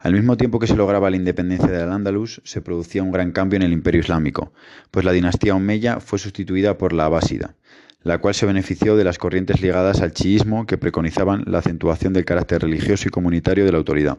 Al 0.00 0.12
mismo 0.12 0.36
tiempo 0.36 0.58
que 0.58 0.66
se 0.66 0.74
lograba 0.74 1.08
la 1.08 1.16
independencia 1.16 1.68
del 1.68 1.92
Andalus, 1.92 2.42
se 2.44 2.60
producía 2.60 3.04
un 3.04 3.12
gran 3.12 3.30
cambio 3.30 3.58
en 3.58 3.62
el 3.62 3.72
imperio 3.72 4.00
islámico, 4.00 4.52
pues 4.90 5.04
la 5.04 5.12
dinastía 5.12 5.54
Omeya 5.54 6.00
fue 6.00 6.18
sustituida 6.18 6.78
por 6.78 6.92
la 6.92 7.04
Abásida, 7.04 7.54
la 8.02 8.18
cual 8.18 8.34
se 8.34 8.46
benefició 8.46 8.96
de 8.96 9.04
las 9.04 9.18
corrientes 9.18 9.62
ligadas 9.62 10.00
al 10.00 10.12
chiismo 10.12 10.66
que 10.66 10.78
preconizaban 10.78 11.44
la 11.46 11.58
acentuación 11.58 12.12
del 12.12 12.24
carácter 12.24 12.62
religioso 12.62 13.06
y 13.06 13.12
comunitario 13.12 13.64
de 13.64 13.72
la 13.72 13.78
autoridad. 13.78 14.18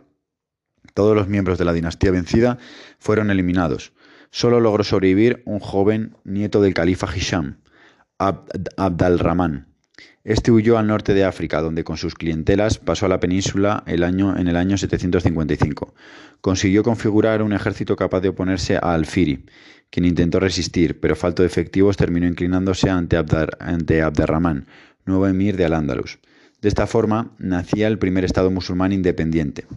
Todos 0.93 1.15
los 1.15 1.27
miembros 1.27 1.57
de 1.57 1.65
la 1.65 1.73
dinastía 1.73 2.11
vencida 2.11 2.57
fueron 2.99 3.31
eliminados. 3.31 3.93
Solo 4.31 4.59
logró 4.59 4.83
sobrevivir 4.83 5.41
un 5.45 5.59
joven 5.59 6.17
nieto 6.23 6.61
del 6.61 6.73
califa 6.73 7.07
Hisham, 7.15 7.59
Abd 8.17 9.03
al-Rahman, 9.03 9.75
este 10.25 10.51
huyó 10.51 10.79
al 10.79 10.87
norte 10.87 11.13
de 11.13 11.23
África, 11.23 11.61
donde 11.61 11.83
con 11.83 11.97
sus 11.97 12.15
clientelas 12.15 12.79
pasó 12.79 13.05
a 13.05 13.09
la 13.09 13.19
península 13.19 13.83
el 13.85 14.03
año, 14.03 14.35
en 14.35 14.47
el 14.47 14.55
año 14.55 14.75
755. 14.75 15.93
Consiguió 16.41 16.81
configurar 16.81 17.43
un 17.43 17.53
ejército 17.53 17.95
capaz 17.95 18.21
de 18.21 18.29
oponerse 18.29 18.77
a 18.77 18.95
Al-Firi, 18.95 19.45
quien 19.91 20.05
intentó 20.05 20.39
resistir, 20.39 20.99
pero 20.99 21.15
falto 21.15 21.43
de 21.43 21.47
efectivos 21.47 21.95
terminó 21.95 22.25
inclinándose 22.25 22.89
ante, 22.89 23.17
ante 23.59 24.01
Abderrahman, 24.01 24.65
nuevo 25.05 25.27
emir 25.27 25.57
de 25.57 25.65
Al-Ándalus. 25.65 26.17
De 26.59 26.69
esta 26.69 26.87
forma 26.87 27.35
nacía 27.37 27.87
el 27.87 27.99
primer 27.99 28.25
Estado 28.25 28.49
musulmán 28.49 28.93
independiente. 28.93 29.67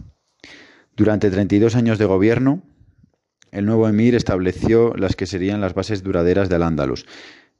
Durante 0.99 1.31
32 1.31 1.77
años 1.77 1.97
de 1.97 2.03
gobierno, 2.03 2.61
el 3.53 3.65
nuevo 3.65 3.87
emir 3.87 4.15
estableció 4.15 4.93
las 4.97 5.15
que 5.15 5.27
serían 5.27 5.61
las 5.61 5.73
bases 5.73 6.03
duraderas 6.03 6.49
de 6.49 6.55
Al-Ándalus, 6.55 7.05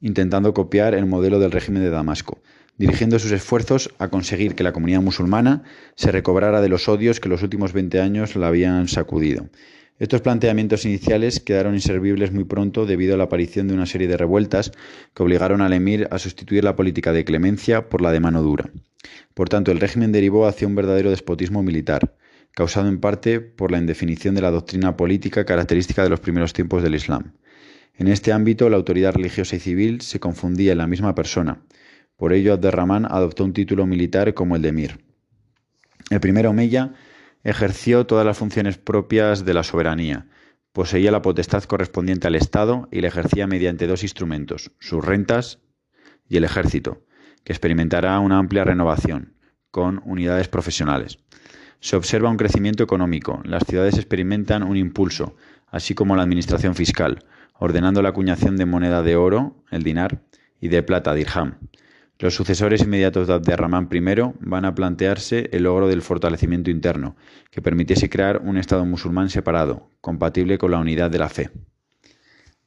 intentando 0.02 0.54
copiar 0.54 0.94
el 0.94 1.06
modelo 1.06 1.40
del 1.40 1.54
régimen 1.54 1.82
de 1.82 1.90
Damasco 1.90 2.42
dirigiendo 2.78 3.18
sus 3.18 3.32
esfuerzos 3.32 3.94
a 3.98 4.10
conseguir 4.10 4.56
que 4.56 4.64
la 4.64 4.74
comunidad 4.74 5.02
musulmana 5.02 5.64
se 5.96 6.12
recobrara 6.12 6.60
de 6.60 6.68
los 6.68 6.90
odios 6.90 7.22
que 7.22 7.30
los 7.30 7.42
últimos 7.42 7.72
20 7.72 8.02
años 8.02 8.36
la 8.36 8.48
habían 8.48 8.90
sacudido. 8.90 9.48
Estos 10.00 10.20
planteamientos 10.20 10.84
iniciales 10.84 11.40
quedaron 11.40 11.76
inservibles 11.76 12.34
muy 12.34 12.44
pronto 12.44 12.86
debido 12.86 13.14
a 13.14 13.18
la 13.18 13.26
aparición 13.26 13.70
de 13.70 13.74
una 13.74 13.86
serie 13.86 14.08
de 14.10 14.18
revueltas 14.18 14.72
que 15.14 15.24
obligaron 15.24 15.62
al 15.62 15.72
emir 15.72 16.10
a 16.12 16.20
sustituir 16.20 16.66
la 16.66 16.76
política 16.76 17.14
de 17.14 17.24
clemencia 17.24 17.88
por 17.88 18.02
la 18.02 18.12
de 18.12 18.20
mano 18.20 18.42
dura. 18.42 18.70
Por 19.34 19.48
tanto, 19.48 19.72
el 19.72 19.80
régimen 19.80 20.12
derivó 20.12 20.46
hacia 20.46 20.68
un 20.68 20.76
verdadero 20.76 21.10
despotismo 21.10 21.64
militar, 21.64 22.16
causado 22.54 22.88
en 22.88 23.00
parte 23.00 23.40
por 23.40 23.72
la 23.72 23.78
indefinición 23.78 24.36
de 24.36 24.42
la 24.42 24.52
doctrina 24.52 24.98
política 24.98 25.46
característica 25.46 26.04
de 26.04 26.10
los 26.10 26.20
primeros 26.20 26.54
tiempos 26.54 26.84
del 26.84 26.96
Islam. 26.96 27.34
En 27.96 28.08
este 28.08 28.32
ámbito, 28.32 28.70
la 28.70 28.78
autoridad 28.78 29.14
religiosa 29.14 29.56
y 29.56 29.60
civil 29.60 30.02
se 30.02 30.20
confundía 30.20 30.72
en 30.72 30.78
la 30.78 30.88
misma 30.88 31.16
persona, 31.16 31.64
por 32.20 32.34
ello, 32.34 32.52
Abderramán 32.52 33.06
adoptó 33.06 33.46
un 33.46 33.54
título 33.54 33.86
militar 33.86 34.34
como 34.34 34.58
el 34.58 34.62
de 34.62 34.70
emir. 34.70 35.06
El 36.10 36.20
primer 36.20 36.48
Omeya 36.48 36.94
ejerció 37.46 38.06
todas 38.08 38.26
las 38.26 38.38
funciones 38.38 38.78
propias 38.78 39.46
de 39.46 39.54
la 39.54 39.64
soberanía. 39.64 40.28
Poseía 40.74 41.12
la 41.12 41.22
potestad 41.22 41.64
correspondiente 41.64 42.28
al 42.28 42.36
Estado 42.36 42.90
y 42.92 43.00
la 43.00 43.08
ejercía 43.08 43.48
mediante 43.48 43.88
dos 43.88 44.04
instrumentos, 44.04 44.72
sus 44.80 45.04
rentas 45.04 45.60
y 46.28 46.36
el 46.36 46.44
ejército, 46.44 47.06
que 47.46 47.54
experimentará 47.54 48.20
una 48.20 48.38
amplia 48.38 48.66
renovación, 48.66 49.36
con 49.72 50.02
unidades 50.04 50.50
profesionales. 50.50 51.20
Se 51.80 51.96
observa 51.96 52.30
un 52.30 52.38
crecimiento 52.38 52.84
económico, 52.84 53.42
las 53.46 53.64
ciudades 53.66 53.96
experimentan 53.96 54.64
un 54.64 54.76
impulso, 54.76 55.36
así 55.68 55.96
como 55.96 56.16
la 56.16 56.24
administración 56.24 56.76
fiscal, 56.76 57.24
ordenando 57.58 58.02
la 58.02 58.10
acuñación 58.10 58.58
de 58.58 58.66
moneda 58.66 59.02
de 59.02 59.16
oro, 59.16 59.56
el 59.72 59.84
dinar, 59.84 60.22
y 60.60 60.68
de 60.68 60.84
plata, 60.84 61.14
dirham, 61.14 61.56
los 62.22 62.36
sucesores 62.36 62.82
inmediatos 62.82 63.28
de 63.28 63.34
Abderramán 63.34 63.88
I 63.94 64.02
van 64.42 64.66
a 64.66 64.76
plantearse 64.76 65.50
el 65.54 65.64
logro 65.64 65.88
del 65.88 66.02
fortalecimiento 66.02 66.70
interno, 66.70 67.16
que 67.50 67.62
permitiese 67.62 68.10
crear 68.10 68.42
un 68.44 68.58
Estado 68.58 68.84
musulmán 68.86 69.30
separado, 69.30 69.90
compatible 70.02 70.58
con 70.58 70.72
la 70.72 70.80
unidad 70.80 71.10
de 71.10 71.18
la 71.18 71.30
fe, 71.30 71.50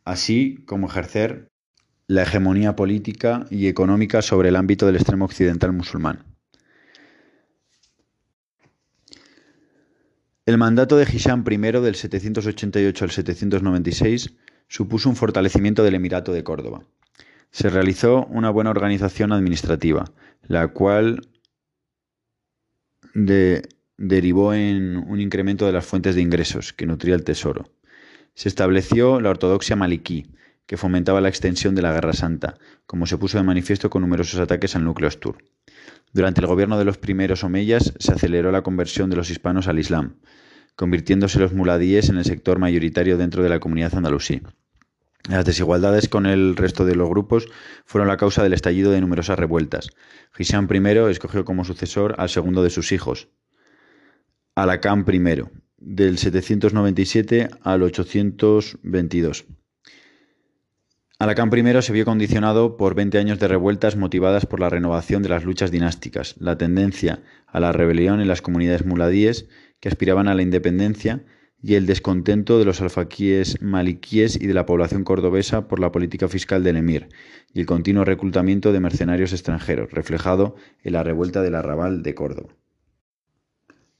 así 0.06 0.64
como 0.64 0.86
ejercer 0.86 1.48
la 2.06 2.22
hegemonía 2.22 2.76
política 2.76 3.46
y 3.50 3.66
económica 3.66 4.22
sobre 4.22 4.48
el 4.48 4.56
ámbito 4.56 4.86
del 4.86 4.96
extremo 4.96 5.26
occidental 5.26 5.72
musulmán. 5.72 6.31
El 10.44 10.58
mandato 10.58 10.96
de 10.96 11.04
Hisham 11.04 11.44
I 11.48 11.56
del 11.56 11.94
788 11.94 13.04
al 13.04 13.10
796 13.12 14.34
supuso 14.66 15.08
un 15.08 15.14
fortalecimiento 15.14 15.84
del 15.84 15.94
Emirato 15.94 16.32
de 16.32 16.42
Córdoba. 16.42 16.82
Se 17.52 17.70
realizó 17.70 18.26
una 18.26 18.50
buena 18.50 18.70
organización 18.70 19.32
administrativa, 19.32 20.04
la 20.42 20.66
cual 20.68 21.28
derivó 23.96 24.52
en 24.54 24.96
un 24.96 25.20
incremento 25.20 25.64
de 25.66 25.72
las 25.72 25.86
fuentes 25.86 26.16
de 26.16 26.22
ingresos 26.22 26.72
que 26.72 26.86
nutría 26.86 27.14
el 27.14 27.22
tesoro. 27.22 27.70
Se 28.34 28.48
estableció 28.48 29.20
la 29.20 29.30
ortodoxia 29.30 29.76
maliquí, 29.76 30.26
que 30.66 30.76
fomentaba 30.76 31.20
la 31.20 31.28
extensión 31.28 31.74
de 31.74 31.82
la 31.82 31.92
Guerra 31.92 32.12
Santa, 32.12 32.56
como 32.86 33.06
se 33.06 33.18
puso 33.18 33.38
de 33.38 33.44
manifiesto 33.44 33.90
con 33.90 34.02
numerosos 34.02 34.40
ataques 34.40 34.76
al 34.76 34.84
núcleo 34.84 35.08
Astur. 35.08 35.38
Durante 36.12 36.40
el 36.40 36.46
gobierno 36.46 36.78
de 36.78 36.84
los 36.84 36.98
primeros 36.98 37.44
omeyas 37.44 37.94
se 37.98 38.12
aceleró 38.12 38.52
la 38.52 38.62
conversión 38.62 39.10
de 39.10 39.16
los 39.16 39.30
hispanos 39.30 39.68
al 39.68 39.78
Islam, 39.78 40.16
convirtiéndose 40.76 41.38
los 41.38 41.52
muladíes 41.52 42.08
en 42.08 42.18
el 42.18 42.24
sector 42.24 42.58
mayoritario 42.58 43.16
dentro 43.16 43.42
de 43.42 43.48
la 43.48 43.60
comunidad 43.60 43.94
andalusí. 43.94 44.42
Las 45.28 45.44
desigualdades 45.44 46.08
con 46.08 46.26
el 46.26 46.56
resto 46.56 46.84
de 46.84 46.96
los 46.96 47.08
grupos 47.08 47.46
fueron 47.84 48.08
la 48.08 48.16
causa 48.16 48.42
del 48.42 48.54
estallido 48.54 48.90
de 48.90 49.00
numerosas 49.00 49.38
revueltas. 49.38 49.90
Hisham 50.36 50.68
I 50.70 51.10
escogió 51.10 51.44
como 51.44 51.64
sucesor 51.64 52.16
al 52.18 52.28
segundo 52.28 52.62
de 52.62 52.70
sus 52.70 52.90
hijos, 52.90 53.28
Alakam 54.54 55.06
I, 55.08 55.44
del 55.78 56.18
797 56.18 57.48
al 57.62 57.82
822. 57.82 59.46
Alakam 61.22 61.52
I 61.54 61.82
se 61.82 61.92
vio 61.92 62.04
condicionado 62.04 62.76
por 62.76 62.96
20 62.96 63.16
años 63.16 63.38
de 63.38 63.46
revueltas 63.46 63.94
motivadas 63.94 64.44
por 64.44 64.58
la 64.58 64.68
renovación 64.68 65.22
de 65.22 65.28
las 65.28 65.44
luchas 65.44 65.70
dinásticas, 65.70 66.34
la 66.40 66.58
tendencia 66.58 67.22
a 67.46 67.60
la 67.60 67.70
rebelión 67.70 68.20
en 68.20 68.26
las 68.26 68.42
comunidades 68.42 68.84
muladíes 68.84 69.46
que 69.78 69.88
aspiraban 69.88 70.26
a 70.26 70.34
la 70.34 70.42
independencia 70.42 71.22
y 71.62 71.76
el 71.76 71.86
descontento 71.86 72.58
de 72.58 72.64
los 72.64 72.80
alfaquíes 72.80 73.62
maliquíes 73.62 74.34
y 74.34 74.48
de 74.48 74.54
la 74.54 74.66
población 74.66 75.04
cordobesa 75.04 75.68
por 75.68 75.78
la 75.78 75.92
política 75.92 76.26
fiscal 76.26 76.64
del 76.64 76.76
emir 76.76 77.08
y 77.54 77.60
el 77.60 77.66
continuo 77.66 78.04
reclutamiento 78.04 78.72
de 78.72 78.80
mercenarios 78.80 79.32
extranjeros, 79.32 79.92
reflejado 79.92 80.56
en 80.82 80.94
la 80.94 81.04
revuelta 81.04 81.40
del 81.40 81.54
arrabal 81.54 82.02
de 82.02 82.16
Córdoba. 82.16 82.56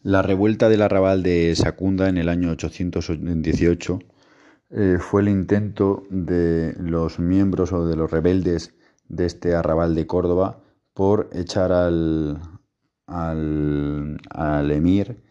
La 0.03 0.23
revuelta 0.23 0.69
del 0.69 0.83
arrabal 0.83 1.23
de 1.23 1.55
Sacunda 1.55 2.09
en 2.09 2.19
el 2.19 2.29
año 2.29 2.51
818 2.51 4.01
eh, 4.75 4.97
fue 4.99 5.21
el 5.21 5.29
intento 5.29 6.05
de 6.09 6.75
los 6.79 7.19
miembros 7.19 7.73
o 7.73 7.87
de 7.87 7.95
los 7.95 8.11
rebeldes 8.11 8.75
de 9.09 9.27
este 9.27 9.55
arrabal 9.55 9.95
de 9.95 10.07
Córdoba 10.07 10.63
por 10.95 11.29
echar 11.33 11.73
al, 11.73 12.41
al, 13.07 14.71
emir 14.71 15.23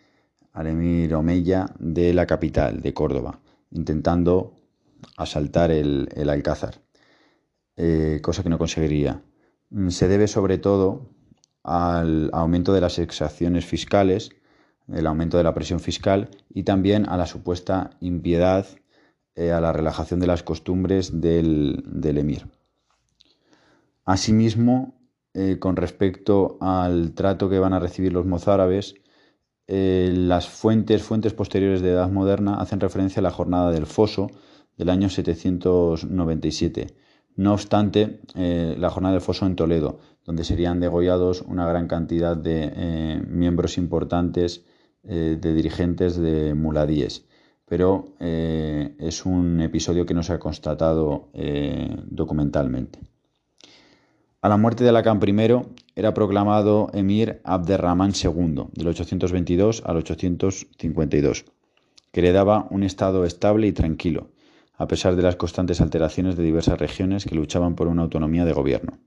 al 0.53 0.67
emir 0.67 1.15
Omeya 1.15 1.65
de 1.79 2.13
la 2.13 2.27
capital, 2.27 2.81
de 2.81 2.93
Córdoba, 2.93 3.39
intentando 3.71 4.53
asaltar 5.17 5.71
el, 5.71 6.07
Alcázar, 6.29 6.81
eh, 7.77 8.19
cosa 8.21 8.43
que 8.43 8.49
no 8.49 8.59
conseguiría. 8.59 9.23
Mm, 9.69 9.89
se 9.89 10.07
debe 10.07 10.27
sobre 10.27 10.57
todo 10.59 11.09
al 11.63 12.29
aumento 12.33 12.73
de 12.73 12.81
las 12.81 12.99
exacciones 12.99 13.65
fiscales, 13.65 14.31
el 14.87 15.07
aumento 15.07 15.37
de 15.37 15.43
la 15.43 15.53
presión 15.53 15.79
fiscal 15.79 16.29
y 16.49 16.63
también 16.63 17.07
a 17.07 17.17
la 17.17 17.25
supuesta 17.25 17.91
impiedad, 18.01 18.67
eh, 19.33 19.53
a 19.53 19.61
la 19.61 19.71
relajación 19.71 20.19
de 20.19 20.27
las 20.27 20.43
costumbres 20.43 21.21
del, 21.21 21.85
emir. 22.03 22.47
Asimismo, 24.03 24.99
eh, 25.33 25.57
con 25.57 25.77
respecto 25.77 26.57
al 26.59 27.13
trato 27.13 27.49
que 27.49 27.57
van 27.57 27.71
a 27.71 27.79
recibir 27.79 28.11
los 28.11 28.25
mozárabes, 28.25 28.95
eh, 29.67 30.11
las 30.13 30.49
fuentes, 30.49 31.01
fuentes 31.03 31.33
posteriores 31.33 31.81
de 31.81 31.91
Edad 31.91 32.09
Moderna 32.09 32.55
hacen 32.55 32.81
referencia 32.81 33.21
a 33.21 33.23
la 33.23 33.31
jornada 33.31 33.71
del 33.71 33.85
foso 33.85 34.27
del 34.77 34.89
año 34.89 35.07
797. 35.07 36.87
No 37.37 37.53
obstante, 37.53 38.19
la 38.35 38.89
jornada 38.89 39.13
del 39.13 39.21
foso 39.21 39.45
en 39.45 39.55
Toledo 39.55 39.99
donde 40.25 40.43
serían 40.43 40.81
degollados 40.81 41.41
una 41.41 41.65
gran 41.65 41.87
cantidad 41.87 42.35
de 42.35 43.23
miembros 43.29 43.77
importantes 43.77 44.65
de 45.03 45.37
dirigentes 45.37 46.17
de 46.17 46.53
muladíes. 46.53 47.25
Pero 47.71 48.09
eh, 48.19 48.95
es 48.99 49.25
un 49.25 49.61
episodio 49.61 50.05
que 50.05 50.13
no 50.13 50.23
se 50.23 50.33
ha 50.33 50.39
constatado 50.39 51.29
documentalmente. 52.09 52.99
A 54.41 54.49
la 54.49 54.57
muerte 54.57 54.83
de 54.83 54.89
Alacán 54.89 55.21
I 55.25 55.61
era 55.95 56.13
proclamado 56.13 56.89
emir 56.93 57.39
Abderramán 57.45 58.11
II, 58.11 58.65
del 58.73 58.87
822 58.89 59.83
al 59.85 59.95
852, 59.95 61.45
que 62.11 62.21
le 62.21 62.33
daba 62.33 62.67
un 62.71 62.83
estado 62.83 63.23
estable 63.23 63.67
y 63.67 63.71
tranquilo, 63.71 64.31
a 64.75 64.89
pesar 64.89 65.15
de 65.15 65.21
las 65.21 65.37
constantes 65.37 65.79
alteraciones 65.79 66.35
de 66.35 66.43
diversas 66.43 66.77
regiones 66.77 67.23
que 67.23 67.35
luchaban 67.35 67.75
por 67.75 67.87
una 67.87 68.01
autonomía 68.01 68.43
de 68.43 68.51
gobierno. 68.51 68.97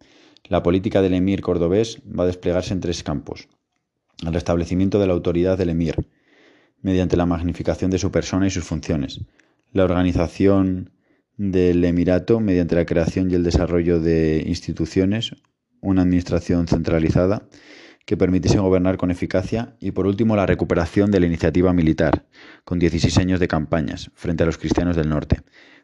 La 0.44 0.62
política 0.62 1.02
del 1.02 1.12
emir 1.12 1.42
cordobés 1.42 2.00
va 2.08 2.22
a 2.22 2.28
desplegarse 2.28 2.72
en 2.72 2.80
tres 2.80 3.02
campos. 3.02 3.46
El 4.26 4.32
restablecimiento 4.32 4.98
de 4.98 5.06
la 5.06 5.12
autoridad 5.12 5.58
del 5.58 5.68
emir, 5.68 6.06
mediante 6.84 7.16
la 7.16 7.26
magnificación 7.26 7.90
de 7.90 7.98
su 7.98 8.12
persona 8.12 8.46
y 8.46 8.50
sus 8.50 8.64
funciones. 8.64 9.22
La 9.72 9.84
organización 9.84 10.90
del 11.36 11.82
Emirato 11.82 12.40
mediante 12.40 12.76
la 12.76 12.84
creación 12.84 13.30
y 13.30 13.34
el 13.34 13.42
desarrollo 13.42 14.00
de 14.00 14.44
instituciones, 14.46 15.34
una 15.80 16.02
administración 16.02 16.68
centralizada 16.68 17.48
que 18.04 18.18
permitiese 18.18 18.58
gobernar 18.58 18.98
con 18.98 19.10
eficacia 19.10 19.76
y 19.80 19.92
por 19.92 20.06
último 20.06 20.36
la 20.36 20.44
recuperación 20.44 21.10
de 21.10 21.20
la 21.20 21.26
iniciativa 21.26 21.72
militar, 21.72 22.26
con 22.64 22.78
16 22.78 23.16
años 23.16 23.40
de 23.40 23.48
campañas 23.48 24.10
frente 24.14 24.42
a 24.42 24.46
los 24.46 24.58
cristianos 24.58 24.94
del 24.94 25.08
norte, 25.08 25.40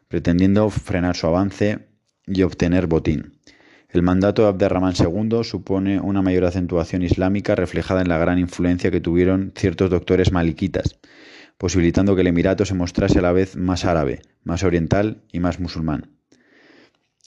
pretendiendo 0.07 0.69
frenar 0.69 1.15
su 1.15 1.25
avance 1.25 1.79
y 2.27 2.43
obtener 2.43 2.85
botín. 2.85 3.40
El 3.91 4.03
mandato 4.03 4.43
de 4.43 4.47
Abderramán 4.47 4.93
II 4.97 5.43
supone 5.43 5.99
una 5.99 6.21
mayor 6.21 6.45
acentuación 6.45 7.01
islámica 7.03 7.55
reflejada 7.55 8.01
en 8.01 8.07
la 8.07 8.17
gran 8.17 8.39
influencia 8.39 8.89
que 8.89 9.01
tuvieron 9.01 9.51
ciertos 9.53 9.89
doctores 9.89 10.31
maliquitas, 10.31 10.97
posibilitando 11.57 12.15
que 12.15 12.21
el 12.21 12.27
Emirato 12.27 12.63
se 12.63 12.73
mostrase 12.73 13.19
a 13.19 13.21
la 13.21 13.33
vez 13.33 13.57
más 13.57 13.83
árabe, 13.83 14.21
más 14.45 14.63
oriental 14.63 15.23
y 15.33 15.41
más 15.41 15.59
musulmán. 15.59 16.09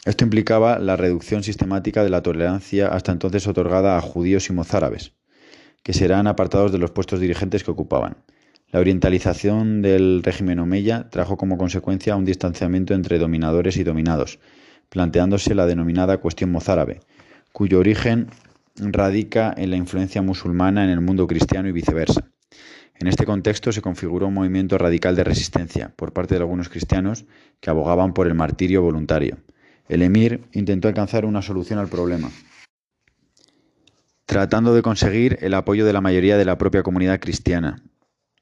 Esto 0.06 0.24
implicaba 0.24 0.78
la 0.78 0.96
reducción 0.96 1.42
sistemática 1.42 2.02
de 2.02 2.08
la 2.08 2.22
tolerancia 2.22 2.88
hasta 2.88 3.12
entonces 3.12 3.46
otorgada 3.46 3.98
a 3.98 4.00
judíos 4.00 4.48
y 4.48 4.54
mozárabes, 4.54 5.12
que 5.82 5.92
serán 5.92 6.26
apartados 6.26 6.72
de 6.72 6.78
los 6.78 6.92
puestos 6.92 7.20
dirigentes 7.20 7.62
que 7.62 7.72
ocupaban. 7.72 8.16
La 8.70 8.80
orientalización 8.80 9.82
del 9.82 10.22
régimen 10.22 10.60
omeya 10.60 11.10
trajo 11.10 11.36
como 11.36 11.58
consecuencia 11.58 12.16
un 12.16 12.24
distanciamiento 12.24 12.94
entre 12.94 13.18
dominadores 13.18 13.76
y 13.76 13.84
dominados, 13.84 14.38
planteándose 14.88 15.54
la 15.54 15.66
denominada 15.66 16.18
cuestión 16.18 16.50
mozárabe, 16.52 17.00
cuyo 17.52 17.78
origen 17.78 18.28
radica 18.76 19.54
en 19.56 19.70
la 19.70 19.76
influencia 19.76 20.22
musulmana 20.22 20.84
en 20.84 20.90
el 20.90 21.00
mundo 21.00 21.26
cristiano 21.26 21.68
y 21.68 21.72
viceversa. 21.72 22.28
En 22.96 23.08
este 23.08 23.26
contexto 23.26 23.72
se 23.72 23.82
configuró 23.82 24.28
un 24.28 24.34
movimiento 24.34 24.78
radical 24.78 25.16
de 25.16 25.24
resistencia 25.24 25.92
por 25.96 26.12
parte 26.12 26.34
de 26.34 26.40
algunos 26.40 26.68
cristianos 26.68 27.24
que 27.60 27.70
abogaban 27.70 28.14
por 28.14 28.26
el 28.26 28.34
martirio 28.34 28.82
voluntario. 28.82 29.38
El 29.88 30.02
emir 30.02 30.44
intentó 30.52 30.88
alcanzar 30.88 31.24
una 31.24 31.42
solución 31.42 31.78
al 31.78 31.88
problema, 31.88 32.30
tratando 34.26 34.74
de 34.74 34.82
conseguir 34.82 35.38
el 35.42 35.54
apoyo 35.54 35.84
de 35.84 35.92
la 35.92 36.00
mayoría 36.00 36.38
de 36.38 36.44
la 36.44 36.56
propia 36.56 36.82
comunidad 36.82 37.20
cristiana, 37.20 37.82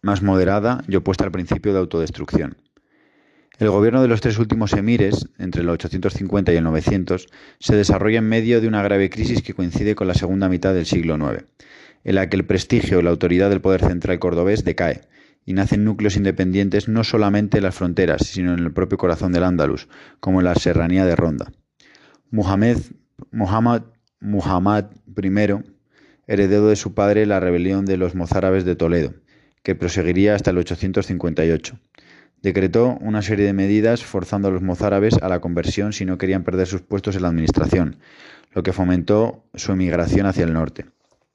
más 0.02 0.22
moderada 0.22 0.84
y 0.86 0.96
opuesta 0.96 1.24
al 1.24 1.32
principio 1.32 1.72
de 1.72 1.80
autodestrucción. 1.80 2.56
El 3.62 3.70
gobierno 3.70 4.02
de 4.02 4.08
los 4.08 4.20
tres 4.20 4.40
últimos 4.40 4.72
emires, 4.72 5.28
entre 5.38 5.62
el 5.62 5.68
850 5.68 6.52
y 6.52 6.56
el 6.56 6.64
900, 6.64 7.28
se 7.60 7.76
desarrolla 7.76 8.18
en 8.18 8.28
medio 8.28 8.60
de 8.60 8.66
una 8.66 8.82
grave 8.82 9.08
crisis 9.08 9.40
que 9.40 9.54
coincide 9.54 9.94
con 9.94 10.08
la 10.08 10.14
segunda 10.14 10.48
mitad 10.48 10.74
del 10.74 10.84
siglo 10.84 11.16
IX 11.16 11.44
en 12.02 12.16
la 12.16 12.28
que 12.28 12.34
el 12.34 12.44
prestigio 12.44 12.98
y 12.98 13.04
la 13.04 13.10
autoridad 13.10 13.50
del 13.50 13.60
poder 13.60 13.82
central 13.82 14.18
cordobés 14.18 14.64
decae, 14.64 15.02
y 15.46 15.52
nacen 15.52 15.84
núcleos 15.84 16.16
independientes 16.16 16.88
no 16.88 17.04
solamente 17.04 17.58
en 17.58 17.62
las 17.62 17.76
fronteras, 17.76 18.26
sino 18.26 18.52
en 18.52 18.58
el 18.58 18.72
propio 18.72 18.98
corazón 18.98 19.30
del 19.30 19.44
Andalus, 19.44 19.86
como 20.18 20.40
en 20.40 20.46
la 20.46 20.56
serranía 20.56 21.06
de 21.06 21.14
Ronda. 21.14 21.52
Muhammad, 22.32 22.78
Muhammad, 23.30 23.82
Muhammad 24.18 24.86
I, 25.06 25.62
heredero 26.26 26.66
de 26.66 26.74
su 26.74 26.94
padre 26.94 27.26
la 27.26 27.38
rebelión 27.38 27.84
de 27.84 27.96
los 27.96 28.16
mozárabes 28.16 28.64
de 28.64 28.74
Toledo, 28.74 29.14
que 29.62 29.76
proseguiría 29.76 30.34
hasta 30.34 30.50
el 30.50 30.58
858. 30.58 31.78
Decretó 32.42 32.98
una 33.00 33.22
serie 33.22 33.46
de 33.46 33.52
medidas 33.52 34.04
forzando 34.04 34.48
a 34.48 34.50
los 34.50 34.62
mozárabes 34.62 35.14
a 35.22 35.28
la 35.28 35.40
conversión 35.40 35.92
si 35.92 36.04
no 36.04 36.18
querían 36.18 36.42
perder 36.42 36.66
sus 36.66 36.80
puestos 36.82 37.14
en 37.14 37.22
la 37.22 37.28
administración, 37.28 37.98
lo 38.52 38.64
que 38.64 38.72
fomentó 38.72 39.44
su 39.54 39.72
emigración 39.72 40.26
hacia 40.26 40.44
el 40.44 40.52
norte. 40.52 40.86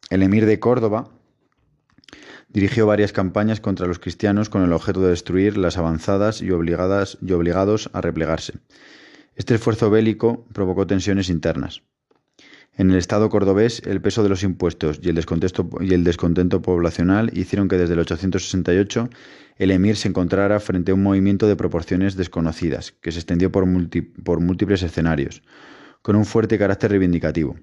El 0.10 0.22
emir 0.22 0.46
de 0.46 0.60
Córdoba 0.60 1.10
dirigió 2.50 2.86
varias 2.86 3.14
campañas 3.14 3.62
contra 3.62 3.88
los 3.88 4.00
cristianos 4.00 4.50
con 4.50 4.64
el 4.64 4.74
objeto 4.74 5.02
de 5.02 5.12
destruir 5.12 5.58
las 5.58 5.78
avanzadas 5.78 6.42
y, 6.42 6.52
obligadas, 6.52 7.18
y 7.22 7.32
obligados 7.32 7.90
a 7.94 8.02
replegarse. 8.02 8.60
Este 9.36 9.56
esfuerzo 9.56 9.90
bélico 9.90 10.46
provocó 10.54 10.88
tensiones 10.88 11.30
internas. 11.30 11.84
En 12.78 12.92
el 12.92 12.98
Estado 12.98 13.28
cordobés, 13.30 13.82
el 13.88 14.02
peso 14.02 14.22
de 14.22 14.30
los 14.30 14.44
impuestos 14.44 15.00
y 15.02 15.10
el, 15.10 15.20
y 15.82 15.94
el 15.96 16.04
descontento 16.04 16.62
poblacional 16.62 17.36
hicieron 17.36 17.68
que 17.68 17.76
desde 17.76 17.96
el 17.96 18.02
868 18.02 19.10
el 19.58 19.72
emir 19.72 19.96
se 19.96 20.10
encontrara 20.10 20.60
frente 20.60 20.92
a 20.92 20.94
un 20.94 21.02
movimiento 21.02 21.48
de 21.48 21.56
proporciones 21.56 22.16
desconocidas, 22.16 22.92
que 23.02 23.12
se 23.12 23.18
extendió 23.18 23.52
por, 23.52 23.66
por 24.24 24.42
múltiples 24.42 24.84
escenarios, 24.84 25.42
con 26.04 26.16
un 26.16 26.26
fuerte 26.26 26.60
carácter 26.60 26.92
reivindicativo. 26.92 27.56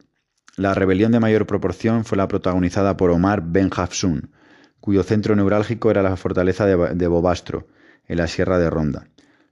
La 0.56 0.74
rebelión 0.74 1.12
de 1.12 1.20
mayor 1.20 1.46
proporción 1.46 2.04
fue 2.04 2.18
la 2.18 2.26
protagonizada 2.26 2.96
por 2.96 3.12
Omar 3.12 3.40
Ben 3.46 3.70
Hafsun, 3.72 4.30
cuyo 4.80 5.04
centro 5.04 5.36
neurálgico 5.36 5.92
era 5.92 6.02
la 6.02 6.16
fortaleza 6.16 6.66
de, 6.66 7.06
Bobastro, 7.06 7.68
en 8.08 8.16
la 8.16 8.26
sierra 8.26 8.58
de 8.58 8.68
Ronda. 8.68 9.06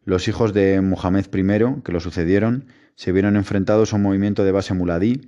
Los 0.05 0.27
hijos 0.27 0.53
de 0.53 0.81
Mohamed 0.81 1.27
I, 1.33 1.83
que 1.85 1.93
lo 1.93 2.01
sucedieron, 2.01 2.67
se 2.97 3.13
vieron 3.13 3.37
enfrentados 3.37 3.93
a 3.93 3.97
un 3.97 4.03
movimiento 4.03 4.43
de 4.43 4.51
base 4.51 4.75
muladí 4.75 5.21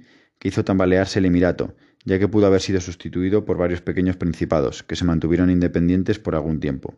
hizo 0.44 0.64
tambalearse 0.64 1.18
el 1.18 1.24
Emirato, 1.24 1.74
ya 2.04 2.20
que 2.20 2.28
pudo 2.28 2.46
haber 2.46 2.60
sido 2.60 2.80
sustituido 2.80 3.44
por 3.44 3.56
varios 3.56 3.80
pequeños 3.80 4.16
principados, 4.16 4.84
que 4.84 4.94
se 4.94 5.04
mantuvieron 5.04 5.50
independientes 5.50 6.20
por 6.20 6.36
algún 6.36 6.60
tiempo. 6.60 6.94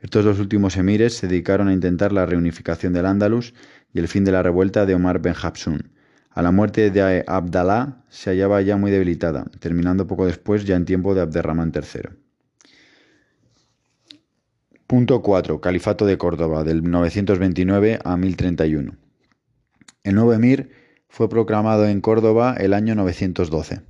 Estos 0.00 0.24
dos 0.24 0.38
últimos 0.38 0.76
emires 0.76 1.14
se 1.16 1.26
dedicaron 1.26 1.66
a 1.66 1.72
intentar 1.72 2.12
la 2.12 2.26
reunificación 2.26 2.92
del 2.92 3.06
Andalus 3.06 3.54
y 3.92 3.98
el 3.98 4.06
fin 4.06 4.22
de 4.22 4.30
la 4.30 4.44
revuelta 4.44 4.86
de 4.86 4.94
Omar 4.94 5.20
Ben 5.20 5.34
Hafsun, 5.42 5.90
a 6.34 6.40
la 6.40 6.50
muerte 6.50 6.90
de 6.90 7.24
Abdalá 7.26 8.04
se 8.08 8.30
hallaba 8.30 8.62
ya 8.62 8.78
muy 8.78 8.90
debilitada, 8.90 9.44
terminando 9.60 10.06
poco 10.06 10.24
después 10.24 10.64
ya 10.64 10.76
en 10.76 10.86
tiempo 10.86 11.14
de 11.14 11.20
Abderramán 11.20 11.72
III. 11.74 12.16
Punto 14.86 15.20
4. 15.20 15.60
Califato 15.60 16.06
de 16.06 16.16
Córdoba, 16.16 16.64
del 16.64 16.82
929 16.82 17.98
a 18.02 18.16
1031. 18.16 18.96
El 20.04 20.14
nuevo 20.14 20.32
emir 20.32 20.70
fue 21.12 21.28
proclamado 21.28 21.86
en 21.86 22.00
Córdoba 22.00 22.56
el 22.58 22.72
año 22.72 22.94
912. 22.94 23.82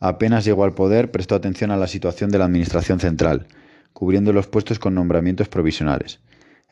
Apenas 0.00 0.46
llegó 0.46 0.64
al 0.64 0.72
poder, 0.72 1.10
prestó 1.10 1.34
atención 1.34 1.70
a 1.70 1.76
la 1.76 1.86
situación 1.86 2.30
de 2.30 2.38
la 2.38 2.46
administración 2.46 3.00
central, 3.00 3.48
cubriendo 3.92 4.32
los 4.32 4.46
puestos 4.46 4.78
con 4.78 4.94
nombramientos 4.94 5.50
provisionales. 5.50 6.20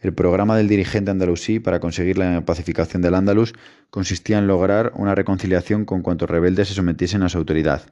El 0.00 0.14
programa 0.14 0.56
del 0.56 0.66
dirigente 0.66 1.10
andalusí 1.10 1.60
para 1.60 1.78
conseguir 1.78 2.16
la 2.16 2.42
pacificación 2.42 3.02
del 3.02 3.14
Andalus 3.14 3.52
consistía 3.90 4.38
en 4.38 4.46
lograr 4.46 4.92
una 4.96 5.14
reconciliación 5.14 5.84
con 5.84 6.00
cuantos 6.00 6.30
rebeldes 6.30 6.68
se 6.68 6.74
sometiesen 6.74 7.22
a 7.22 7.28
su 7.28 7.36
autoridad 7.36 7.82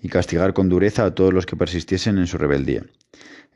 y 0.00 0.08
castigar 0.08 0.54
con 0.54 0.70
dureza 0.70 1.04
a 1.04 1.14
todos 1.14 1.34
los 1.34 1.44
que 1.44 1.56
persistiesen 1.56 2.16
en 2.16 2.28
su 2.28 2.38
rebeldía. 2.38 2.82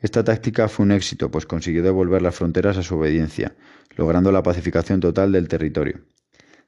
Esta 0.03 0.23
táctica 0.23 0.67
fue 0.67 0.85
un 0.85 0.91
éxito, 0.91 1.31
pues 1.31 1.47
consiguió 1.47 1.81
devolver 1.81 2.21
las 2.21 2.35
fronteras 2.35 2.77
a 2.77 2.83
su 2.83 2.95
obediencia, 2.95 3.55
logrando 3.95 4.31
la 4.31 4.43
pacificación 4.43 4.99
total 4.99 5.31
del 5.31 5.47
territorio. 5.47 6.01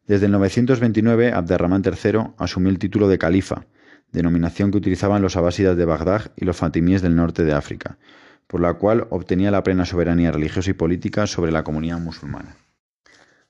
Desde 0.09 0.25
el 0.25 0.31
929, 0.31 1.33
Abderramán 1.33 1.83
III 1.85 2.31
asumió 2.39 2.71
el 2.71 2.79
título 2.79 3.07
de 3.07 3.19
califa, 3.19 3.67
denominación 4.11 4.71
que 4.71 4.79
utilizaban 4.79 5.21
los 5.21 5.37
abásidas 5.37 5.77
de 5.77 5.85
Bagdad 5.85 6.31
y 6.35 6.45
los 6.45 6.57
fatimíes 6.57 7.03
del 7.03 7.15
norte 7.15 7.45
de 7.45 7.53
África, 7.53 7.99
por 8.47 8.59
la 8.59 8.73
cual 8.73 9.05
obtenía 9.11 9.51
la 9.51 9.61
plena 9.61 9.85
soberanía 9.85 10.31
religiosa 10.31 10.71
y 10.71 10.73
política 10.73 11.27
sobre 11.27 11.51
la 11.51 11.63
comunidad 11.63 11.99
musulmana 11.99 12.55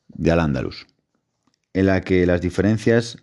de 0.10 0.32
Al-Ándalus, 0.32 0.88
en 1.72 1.86
la 1.86 2.02
que 2.02 2.26
las 2.26 2.42
diferencias 2.42 3.20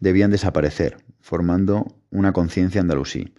debían 0.00 0.30
desaparecer, 0.30 0.96
formando 1.20 1.94
una 2.08 2.32
conciencia 2.32 2.80
andalusí. 2.80 3.34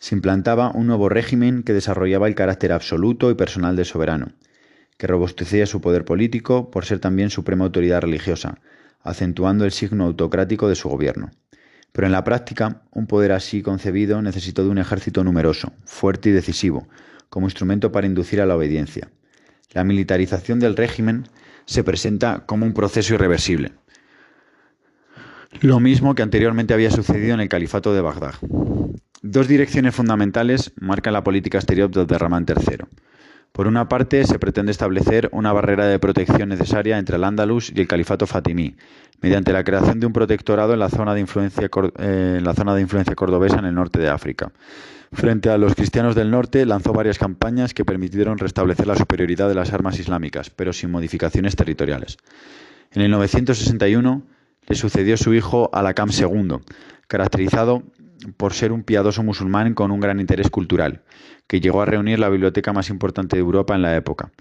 Se 0.00 0.14
implantaba 0.14 0.70
un 0.70 0.86
nuevo 0.86 1.08
régimen 1.08 1.62
que 1.62 1.72
desarrollaba 1.72 2.28
el 2.28 2.34
carácter 2.34 2.72
absoluto 2.72 3.30
y 3.30 3.36
personal 3.36 3.74
del 3.74 3.86
soberano, 3.86 4.34
que 4.98 5.06
robustecía 5.06 5.64
su 5.64 5.80
poder 5.80 6.04
político 6.04 6.70
por 6.70 6.84
ser 6.84 6.98
también 6.98 7.30
suprema 7.30 7.64
autoridad 7.64 8.02
religiosa, 8.02 8.60
acentuando 9.02 9.64
el 9.64 9.72
signo 9.72 10.04
autocrático 10.04 10.68
de 10.68 10.74
su 10.74 10.88
gobierno. 10.88 11.30
Pero 11.92 12.06
en 12.06 12.12
la 12.12 12.24
práctica, 12.24 12.82
un 12.90 13.06
poder 13.06 13.32
así 13.32 13.62
concebido 13.62 14.22
necesitó 14.22 14.64
de 14.64 14.70
un 14.70 14.78
ejército 14.78 15.24
numeroso, 15.24 15.72
fuerte 15.84 16.30
y 16.30 16.32
decisivo, 16.32 16.88
como 17.28 17.46
instrumento 17.46 17.92
para 17.92 18.06
inducir 18.06 18.40
a 18.40 18.46
la 18.46 18.56
obediencia. 18.56 19.08
La 19.72 19.84
militarización 19.84 20.58
del 20.58 20.76
régimen 20.76 21.28
se 21.66 21.84
presenta 21.84 22.44
como 22.46 22.66
un 22.66 22.74
proceso 22.74 23.14
irreversible. 23.14 23.72
lo 25.60 25.80
mismo 25.80 26.14
que 26.14 26.22
anteriormente 26.22 26.72
había 26.72 26.90
sucedido 26.90 27.34
en 27.34 27.40
el 27.40 27.48
califato 27.48 27.94
de 27.94 28.00
Bagdad. 28.00 28.34
Dos 29.20 29.48
direcciones 29.48 29.94
fundamentales 29.94 30.72
marcan 30.80 31.12
la 31.12 31.22
política 31.22 31.58
exterior 31.58 31.90
de 31.90 32.00
Abderramán 32.00 32.46
III. 32.48 32.86
Por 33.52 33.66
una 33.66 33.86
parte, 33.86 34.24
se 34.24 34.38
pretende 34.38 34.72
establecer 34.72 35.28
una 35.30 35.52
barrera 35.52 35.86
de 35.86 35.98
protección 35.98 36.48
necesaria 36.48 36.98
entre 36.98 37.16
el 37.16 37.24
Andalus 37.24 37.70
y 37.74 37.80
el 37.80 37.86
califato 37.86 38.26
fatimí, 38.26 38.76
mediante 39.20 39.52
la 39.52 39.62
creación 39.62 40.00
de 40.00 40.06
un 40.06 40.14
protectorado 40.14 40.72
en 40.72 40.78
la 40.78 40.88
zona 40.88 41.12
de 41.12 41.20
influencia, 41.20 41.68
eh, 41.98 42.36
en 42.38 42.44
la 42.44 42.54
zona 42.54 42.74
de 42.74 42.80
influencia 42.80 43.14
cordobesa 43.14 43.58
en 43.58 43.66
el 43.66 43.74
norte 43.74 44.00
de 44.00 44.08
África. 44.08 44.52
Frente 45.12 45.50
a 45.50 45.58
los 45.58 45.74
cristianos 45.74 46.14
del 46.14 46.30
norte, 46.30 46.64
lanzó 46.64 46.94
varias 46.94 47.18
campañas 47.18 47.74
que 47.74 47.84
permitieron 47.84 48.38
restablecer 48.38 48.86
la 48.86 48.96
superioridad 48.96 49.50
de 49.50 49.54
las 49.54 49.70
armas 49.74 49.98
islámicas, 49.98 50.48
pero 50.48 50.72
sin 50.72 50.90
modificaciones 50.90 51.54
territoriales. 51.54 52.16
En 52.92 53.02
el 53.02 53.10
961 53.10 54.22
le 54.66 54.74
sucedió 54.74 55.18
su 55.18 55.34
hijo 55.34 55.68
Alakam 55.74 56.08
II, 56.10 56.56
caracterizado 57.06 57.82
por 58.36 58.54
ser 58.54 58.72
un 58.72 58.82
piadoso 58.82 59.22
musulmán 59.22 59.74
con 59.74 59.90
un 59.90 60.00
gran 60.00 60.20
interés 60.20 60.50
cultural, 60.50 61.02
que 61.46 61.60
llegó 61.60 61.82
a 61.82 61.86
reunir 61.86 62.18
la 62.18 62.28
biblioteca 62.28 62.72
más 62.72 62.90
importante 62.90 63.36
de 63.36 63.40
Europa 63.40 63.74
en 63.74 63.82
la 63.82 63.96
época. 63.96 64.32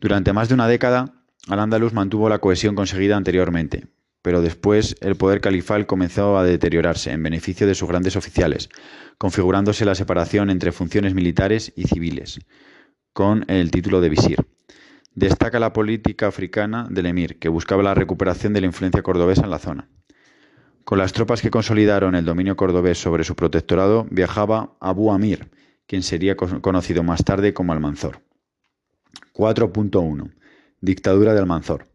Durante 0.00 0.32
más 0.32 0.48
de 0.48 0.54
una 0.54 0.68
década, 0.68 1.14
Al-Ándalus 1.48 1.92
mantuvo 1.92 2.28
la 2.28 2.38
cohesión 2.38 2.74
conseguida 2.74 3.16
anteriormente, 3.16 3.86
pero 4.22 4.42
después 4.42 4.96
el 5.00 5.16
poder 5.16 5.40
califal 5.40 5.86
comenzó 5.86 6.36
a 6.36 6.44
deteriorarse 6.44 7.12
en 7.12 7.22
beneficio 7.22 7.66
de 7.66 7.74
sus 7.74 7.88
grandes 7.88 8.16
oficiales, 8.16 8.68
configurándose 9.18 9.84
la 9.84 9.94
separación 9.94 10.50
entre 10.50 10.72
funciones 10.72 11.14
militares 11.14 11.72
y 11.76 11.84
civiles, 11.84 12.40
con 13.12 13.44
el 13.48 13.70
título 13.70 14.00
de 14.00 14.08
visir. 14.08 14.46
Destaca 15.14 15.60
la 15.60 15.72
política 15.72 16.26
africana 16.26 16.86
del 16.90 17.06
emir, 17.06 17.38
que 17.38 17.48
buscaba 17.48 17.82
la 17.82 17.94
recuperación 17.94 18.52
de 18.52 18.60
la 18.60 18.66
influencia 18.66 19.02
cordobesa 19.02 19.44
en 19.44 19.50
la 19.50 19.58
zona. 19.58 19.88
Con 20.86 20.98
las 20.98 21.12
tropas 21.12 21.42
que 21.42 21.50
consolidaron 21.50 22.14
el 22.14 22.24
dominio 22.24 22.56
cordobés 22.56 22.96
sobre 22.96 23.24
su 23.24 23.34
protectorado 23.34 24.06
viajaba 24.08 24.76
Abu 24.78 25.10
Amir, 25.10 25.50
quien 25.88 26.04
sería 26.04 26.36
conocido 26.36 27.02
más 27.02 27.24
tarde 27.24 27.52
como 27.52 27.72
Almanzor. 27.72 28.20
4.1. 29.34 30.32
Dictadura 30.80 31.34
de 31.34 31.40
Almanzor. 31.40 31.88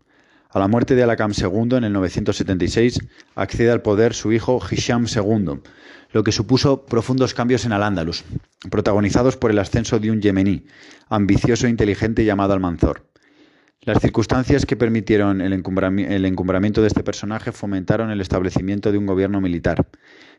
A 0.49 0.60
la 0.60 0.67
muerte 0.67 0.95
de 0.95 1.04
Alakam 1.04 1.32
II 1.32 1.77
en 1.77 1.86
el 1.86 1.93
976 1.93 2.99
accede 3.36 3.71
al 3.71 3.82
poder 3.82 4.13
su 4.13 4.34
hijo 4.34 4.60
Hisham 4.69 5.06
II, 5.06 5.62
lo 6.12 6.23
que 6.25 6.34
supuso 6.34 6.86
profundos 6.86 7.34
cambios 7.34 7.63
en 7.63 7.71
Al-Ándalus, 7.71 8.25
protagonizados 8.69 9.38
por 9.38 9.51
el 9.51 9.60
ascenso 9.60 9.99
de 9.99 10.12
un 10.12 10.21
yemení, 10.21 10.65
ambicioso 11.08 11.65
e 11.65 11.69
inteligente 11.69 12.25
llamado 12.25 12.51
Almanzor. 12.51 13.10
Las 13.83 13.99
circunstancias 13.99 14.67
que 14.67 14.75
permitieron 14.75 15.41
el, 15.41 15.53
encumbramiento 15.53 16.81
de 16.81 16.87
este 16.87 17.03
personaje 17.03 17.51
fomentaron 17.51 18.11
el 18.11 18.21
establecimiento 18.21 18.91
de 18.91 18.99
un 18.99 19.07
gobierno 19.07 19.41
militar, 19.41 19.87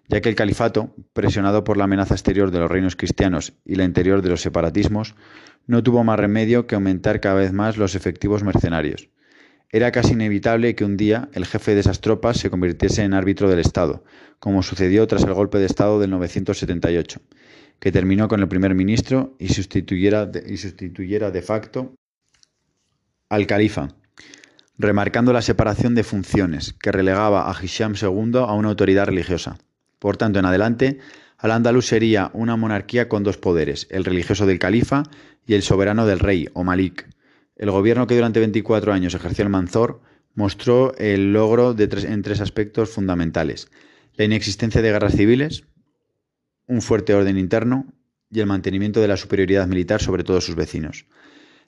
ya 0.07 0.21
que 0.21 0.29
el 0.29 0.37
califato, 0.37 0.95
presionado 1.13 1.65
por 1.65 1.77
la 1.77 1.83
amenaza 1.83 2.15
exterior 2.15 2.53
de 2.53 2.61
los 2.61 2.71
reinos 2.71 2.95
cristianos 2.95 3.55
y 3.65 3.75
la 3.75 3.83
interior 3.83 4.23
de 4.23 4.29
los 4.29 4.43
separatismos, 4.43 5.17
no 5.67 5.83
tuvo 5.83 6.05
más 6.05 6.21
remedio 6.21 6.69
que 6.69 6.77
aumentar 6.77 7.19
cada 7.19 7.35
vez 7.35 7.53
más 7.53 7.79
los 7.79 7.97
efectivos 7.97 8.45
mercenarios. 8.45 9.09
Era 9.71 9.91
casi 9.91 10.13
inevitable 10.13 10.77
que 10.77 10.85
un 10.85 10.97
día 10.97 11.29
el 11.33 11.45
jefe 11.45 11.75
de 11.75 11.81
esas 11.81 12.01
tropas 12.01 12.37
se 12.37 12.49
convirtiese 12.49 13.03
en 13.03 13.13
árbitro 13.13 13.51
del 13.51 13.59
Estado, 13.59 14.05
como 14.39 14.63
sucedió 14.63 15.05
tras 15.09 15.25
el 15.25 15.35
golpe 15.35 15.59
de 15.59 15.67
Estado 15.67 15.99
del 15.99 16.11
978, 16.11 17.21
que 17.81 17.91
terminó 17.91 18.29
con 18.29 18.39
el 18.39 18.47
primer 18.47 18.77
ministro 18.77 19.35
y 19.41 19.49
sustituyera 19.49 20.31
y 20.47 20.59
sustituyera 20.59 21.33
de 21.33 21.43
facto 21.43 21.97
al 23.33 23.47
califa, 23.47 23.89
remarcando 24.77 25.33
la 25.33 25.41
separación 25.41 25.95
de 25.95 26.05
funciones 26.05 26.75
que 26.75 26.93
relegaba 26.93 27.51
a 27.51 27.57
Hisham 27.59 27.95
II 27.95 28.41
a 28.47 28.53
una 28.53 28.69
autoridad 28.69 29.07
religiosa. 29.07 29.57
Por 29.99 30.19
tanto, 30.19 30.39
en 30.39 30.45
adelante, 30.45 30.99
Al-Ándalus 31.39 31.87
sería 31.87 32.31
una 32.35 32.57
monarquía 32.57 33.09
con 33.09 33.23
dos 33.23 33.39
poderes, 33.39 33.87
el 33.91 34.05
religioso 34.05 34.45
del 34.45 34.59
califa 34.59 35.05
y 35.47 35.55
el 35.55 35.63
soberano 35.63 36.05
del 36.05 36.19
rey, 36.19 36.51
o 36.53 36.63
Malik. 36.63 37.09
El 37.57 37.71
gobierno 37.71 38.07
que 38.07 38.17
durante 38.17 38.39
24 38.39 38.93
años 38.93 39.15
ejerció 39.15 39.45
el 39.45 39.51
Manzor 39.51 40.03
mostró 40.35 40.95
el 40.99 41.33
logro 41.33 41.73
de 41.73 41.89
en 42.07 42.21
tres 42.21 42.43
aspectos 42.43 42.91
fundamentales. 42.91 43.71
La 44.15 44.27
inexistencia 44.27 44.83
de 44.83 44.93
guerras 44.93 45.17
civiles, 45.17 45.65
un 46.67 46.83
fuerte 46.83 47.15
orden 47.15 47.39
interno 47.39 47.87
y 48.31 48.41
el 48.41 48.47
mantenimiento 48.47 49.01
de 49.01 49.09
la 49.09 49.17
superioridad 49.17 49.67
militar 49.69 50.03
sobre 50.03 50.23
todos 50.23 50.45
sus 50.45 50.55
vecinos. 50.55 51.07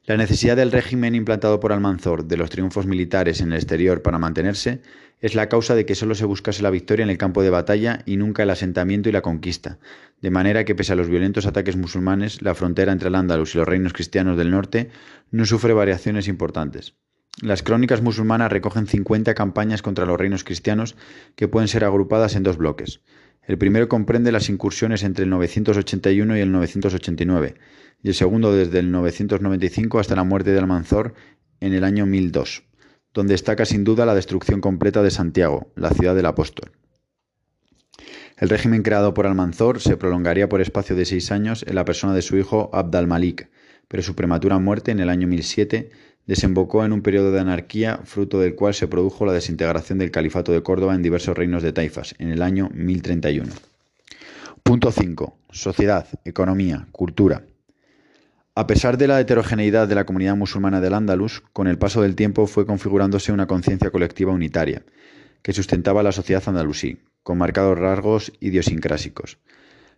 La 0.07 0.19
necesidad 0.19 0.57
del 0.57 0.71
régimen 0.71 1.15
implantado 1.15 1.61
por 1.61 1.73
Almanzor 1.73 2.27
de 2.27 2.37
los 2.37 2.51
triunfos 2.51 2.87
militares 2.87 3.41
en 3.41 3.53
el 3.53 3.55
exterior 3.55 4.03
para 4.03 4.19
mantenerse 4.19 4.83
es 5.23 5.35
la 5.35 5.49
causa 5.49 5.75
de 5.75 5.87
que 5.87 5.95
solo 5.95 6.15
se 6.15 6.27
buscase 6.27 6.63
la 6.63 6.69
victoria 6.69 7.05
en 7.05 7.09
el 7.09 7.17
campo 7.17 7.43
de 7.43 7.49
batalla 7.49 8.03
y 8.05 8.19
nunca 8.19 8.43
el 8.43 8.51
asentamiento 8.51 9.09
y 9.09 9.13
la 9.13 9.23
conquista, 9.23 9.79
de 10.21 10.31
manera 10.31 10.67
que 10.67 10.75
pese 10.75 10.93
a 10.93 10.97
los 10.97 11.09
violentos 11.09 11.47
ataques 11.47 11.77
musulmanes, 11.77 12.43
la 12.43 12.55
frontera 12.55 12.93
entre 12.93 13.09
el 13.09 13.15
Andalus 13.15 13.55
y 13.55 13.59
los 13.59 13.67
reinos 13.67 13.95
cristianos 13.95 14.37
del 14.37 14.51
norte 14.51 14.91
no 15.31 15.47
sufre 15.47 15.73
variaciones 15.73 16.29
importantes. 16.29 16.97
Las 17.41 17.63
crónicas 17.63 18.03
musulmanas 18.03 18.53
recogen 18.53 18.87
50 18.87 19.35
campañas 19.35 19.81
contra 19.81 20.05
los 20.05 20.19
reinos 20.19 20.45
cristianos 20.45 20.97
que 21.35 21.49
pueden 21.49 21.69
ser 21.69 21.83
agrupadas 21.83 22.37
en 22.37 22.43
dos 22.43 22.59
bloques. 22.59 23.01
El 23.47 23.59
primero 23.59 23.89
comprende 23.89 24.33
las 24.33 24.49
incursiones 24.49 25.03
entre 25.03 25.25
el 25.25 25.31
981 25.31 26.37
y 26.37 26.41
el 26.41 26.51
989, 26.51 27.55
y 28.03 28.09
el 28.09 28.15
segundo 28.15 28.55
desde 28.55 28.79
el 28.79 28.91
995 28.91 29.99
hasta 29.99 30.17
la 30.17 30.25
muerte 30.25 30.53
de 30.53 30.59
Almanzor 30.59 31.15
en 31.61 31.75
el 31.75 31.85
año 31.85 32.07
1002, 32.07 32.65
donde 33.13 33.35
destaca 33.35 33.65
sin 33.65 33.85
duda 33.85 34.07
la 34.07 34.15
destrucción 34.15 34.61
completa 34.61 35.03
de 35.03 35.11
Santiago, 35.11 35.73
la 35.77 35.91
ciudad 35.91 36.15
del 36.15 36.27
apóstol. 36.27 36.73
El 38.37 38.49
régimen 38.49 38.83
creado 38.83 39.15
por 39.15 39.27
Almanzor 39.27 39.81
se 39.81 39.97
prolongaría 39.97 40.49
por 40.49 40.61
espacio 40.61 40.97
de 40.97 41.05
seis 41.05 41.31
años 41.31 41.65
en 41.69 41.77
la 41.77 41.85
persona 41.85 42.15
de 42.15 42.23
su 42.23 42.37
hijo 42.37 42.71
Abd 42.73 42.97
al-Malik, 42.97 43.51
pero 43.89 44.03
su 44.03 44.17
prematura 44.17 44.59
muerte 44.59 44.91
en 44.91 45.01
el 45.01 45.09
año 45.09 45.29
1007 45.29 45.91
desembocó 46.27 46.85
en 46.85 46.93
un 46.93 47.03
periodo 47.03 47.33
de 47.33 47.41
anarquía, 47.41 48.01
fruto 48.05 48.41
del 48.41 48.55
cual 48.55 48.75
se 48.75 48.89
produjo 48.89 49.27
la 49.27 49.33
desintegración 49.33 49.99
del 49.99 50.11
califato 50.11 50.53
de 50.53 50.63
Córdoba 50.63 50.95
en 50.95 51.03
diversos 51.03 51.37
reinos 51.37 51.63
de 51.63 51.73
taifas, 51.73 52.15
en 52.19 52.31
el 52.31 52.43
año 52.43 52.71
1031. 52.73 53.53
Punto 54.63 54.91
5. 54.91 55.37
Sociedad, 55.51 56.07
economía, 56.25 56.87
cultura. 56.91 57.43
A 58.55 58.67
pesar 58.67 58.97
de 58.97 59.09
la 59.09 59.21
heterogeneidad 59.21 59.89
de 59.89 59.97
la 59.97 60.07
comunidad 60.07 60.37
musulmana 60.37 60.81
del 60.81 60.95
Andalus, 60.95 61.43
con 61.53 61.67
el 61.67 61.77
paso 61.77 62.03
del 62.03 62.15
tiempo 62.15 62.47
fue 62.47 62.67
configurándose 62.67 63.33
una 63.33 63.47
conciencia 63.47 63.91
colectiva 63.91 64.33
unitaria, 64.33 64.85
que 65.43 65.53
sustentaba 65.53 66.03
la 66.03 66.13
sociedad 66.13 66.43
andalusí, 66.47 66.99
con 67.23 67.37
marcados 67.37 67.79
rasgos 67.79 68.33
idiosincrásicos. 68.41 69.39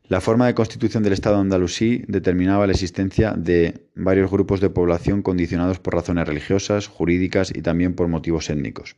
La 0.09 0.21
forma 0.21 0.47
de 0.47 0.55
constitución 0.55 1.03
del 1.03 1.15
Estado 1.15 1.39
andalusí 1.39 2.05
determinaba 2.07 2.67
la 2.69 2.73
existencia 2.73 3.33
de 3.33 3.89
varios 3.97 4.31
grupos 4.31 4.61
de 4.61 4.71
población 4.71 5.21
condicionados 5.23 5.81
por 5.81 5.95
razones 5.95 6.29
religiosas, 6.29 6.87
jurídicas 6.87 7.53
y 7.53 7.61
también 7.61 7.95
por 7.95 8.07
motivos 8.07 8.49
étnicos. 8.49 8.95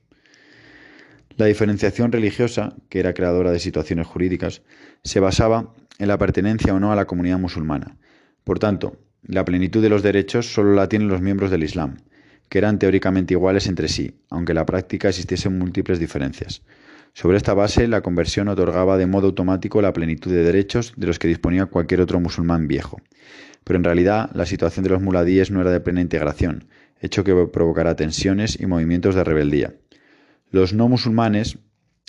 La 1.39 1.47
diferenciación 1.47 2.13
religiosa, 2.13 2.77
que 2.91 3.01
era 3.01 3.15
creadora 3.15 3.53
de 3.53 3.59
situaciones 3.59 4.07
jurídicas, 4.07 4.61
se 5.03 5.21
basaba 5.21 5.73
en 5.99 6.09
la 6.09 6.19
pertenencia 6.19 6.75
o 6.75 6.81
no 6.81 6.93
a 6.93 6.97
la 6.97 7.07
comunidad 7.07 7.39
musulmana. 7.39 7.97
Por 8.45 8.59
tanto, 8.59 8.99
la 9.23 9.47
plenitud 9.47 9.81
de 9.81 9.89
los 9.89 10.03
derechos 10.03 10.53
solo 10.53 10.75
la 10.75 10.91
tienen 10.91 11.09
los 11.09 11.23
miembros 11.23 11.51
del 11.51 11.65
Islam, 11.65 11.97
que 12.51 12.59
eran 12.59 12.79
teóricamente 12.79 13.33
iguales 13.33 13.67
entre 13.67 13.89
sí, 13.89 14.21
aunque 14.29 14.53
en 14.53 14.57
la 14.57 14.67
práctica 14.67 15.09
existiesen 15.09 15.59
múltiples 15.59 15.99
diferencias. 15.99 16.63
Sobre 17.13 17.37
esta 17.37 17.55
base, 17.55 17.89
la 17.89 18.01
conversión 18.01 18.49
otorgaba 18.49 18.97
de 18.97 19.07
modo 19.07 19.27
automático 19.27 19.83
la 19.83 19.93
plenitud 19.93 20.31
de 20.31 20.43
derechos 20.43 20.93
de 20.97 21.07
los 21.07 21.19
que 21.19 21.29
disponía 21.29 21.67
cualquier 21.67 22.01
otro 22.01 22.21
musulmán 22.21 22.69
viejo. 22.69 23.01
Pero 23.65 23.79
en 23.79 23.85
realidad, 23.85 24.31
la 24.35 24.47
situación 24.47 24.85
de 24.85 24.91
los 24.91 25.03
muladíes 25.03 25.51
no 25.51 25.61
era 25.61 25.71
de 25.71 25.81
plena 25.81 26.01
integración, 26.01 26.69
hecho 27.01 27.25
que 27.25 27.35
provocara 27.47 27.97
tensiones 27.97 28.59
y 28.61 28.67
movimientos 28.67 29.15
de 29.15 29.25
rebeldía. 29.25 29.75
Los 30.51 30.73
no 30.73 30.89
musulmanes 30.89 31.59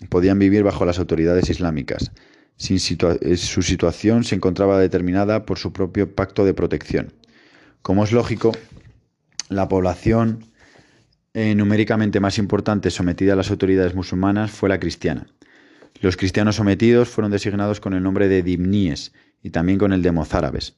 podían 0.09 0.39
vivir 0.39 0.63
bajo 0.63 0.85
las 0.85 0.99
autoridades 0.99 1.49
islámicas. 1.49 2.11
Eh, 2.69 3.37
su 3.37 3.61
situación 3.61 4.23
se 4.23 4.35
encontraba 4.35 4.79
determinada 4.79 5.45
por 5.45 5.57
su 5.57 5.71
propio 5.73 6.13
pacto 6.13 6.45
de 6.45 6.53
protección. 6.53 7.13
Como 7.81 8.03
es 8.03 8.11
lógico, 8.11 8.51
la 9.47 9.67
población 9.67 10.45
eh, 11.33 11.53
numéricamente 11.55 12.19
más 12.19 12.37
importante 12.37 12.89
sometida 12.89 13.33
a 13.33 13.35
las 13.35 13.51
autoridades 13.51 13.95
musulmanas 13.95 14.51
fue 14.51 14.69
la 14.69 14.79
cristiana. 14.79 15.27
Los 16.01 16.17
cristianos 16.17 16.55
sometidos 16.55 17.09
fueron 17.09 17.31
designados 17.31 17.79
con 17.79 17.93
el 17.93 18.03
nombre 18.03 18.27
de 18.27 18.41
dimníes 18.41 19.13
y 19.43 19.49
también 19.49 19.77
con 19.77 19.93
el 19.93 20.01
de 20.01 20.11
mozárabes. 20.11 20.77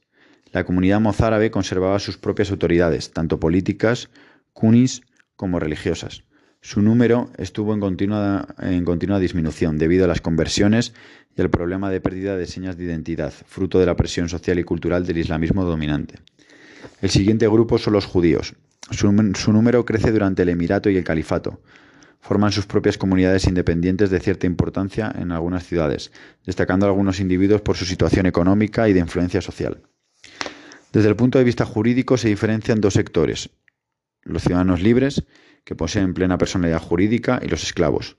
La 0.52 0.64
comunidad 0.64 1.00
mozárabe 1.00 1.50
conservaba 1.50 1.98
sus 1.98 2.18
propias 2.18 2.50
autoridades, 2.50 3.12
tanto 3.12 3.40
políticas, 3.40 4.10
cunis 4.52 5.02
como 5.36 5.58
religiosas. 5.58 6.24
Su 6.60 6.82
número 6.82 7.30
estuvo 7.38 7.72
en 7.72 7.80
continua, 7.80 8.46
en 8.58 8.84
continua 8.84 9.18
disminución 9.18 9.78
debido 9.78 10.04
a 10.04 10.08
las 10.08 10.20
conversiones 10.20 10.92
y 11.36 11.40
al 11.40 11.50
problema 11.50 11.90
de 11.90 12.00
pérdida 12.00 12.36
de 12.36 12.46
señas 12.46 12.76
de 12.76 12.84
identidad, 12.84 13.32
fruto 13.32 13.80
de 13.80 13.86
la 13.86 13.96
presión 13.96 14.28
social 14.28 14.58
y 14.58 14.64
cultural 14.64 15.06
del 15.06 15.18
islamismo 15.18 15.64
dominante. 15.64 16.16
El 17.00 17.10
siguiente 17.10 17.48
grupo 17.48 17.78
son 17.78 17.92
los 17.94 18.06
judíos, 18.06 18.54
su, 18.90 19.52
número 19.52 19.84
crece 19.84 20.12
durante 20.12 20.42
el 20.42 20.48
Emirato 20.48 20.90
y 20.90 20.96
el 20.96 21.04
Califato. 21.04 21.60
forman 22.20 22.52
sus 22.52 22.66
propias 22.66 22.98
comunidades 22.98 23.48
independientes 23.48 24.10
de 24.10 24.20
cierta 24.20 24.46
importancia 24.46 25.12
en 25.18 25.32
algunas 25.32 25.66
ciudades, 25.66 26.12
destacando 26.46 26.86
algunos 26.86 27.18
individuos 27.18 27.62
por 27.62 27.76
su 27.76 27.84
situación 27.84 28.26
económica 28.26 28.88
y 28.88 28.92
de 28.92 29.00
influencia 29.00 29.40
social. 29.40 29.82
Desde 30.92 31.08
el 31.08 31.16
punto 31.16 31.38
de 31.38 31.44
vista 31.44 31.64
jurídico 31.64 32.16
se 32.16 32.28
diferencian 32.28 32.80
dos 32.80 32.94
sectores, 32.94 33.50
los 34.22 34.42
ciudadanos 34.42 34.82
libres, 34.82 35.24
que 35.64 35.74
poseen 35.74 36.14
plena 36.14 36.38
personalidad 36.38 36.80
jurídica, 36.80 37.40
y 37.42 37.48
los 37.48 37.64
esclavos. 37.64 38.16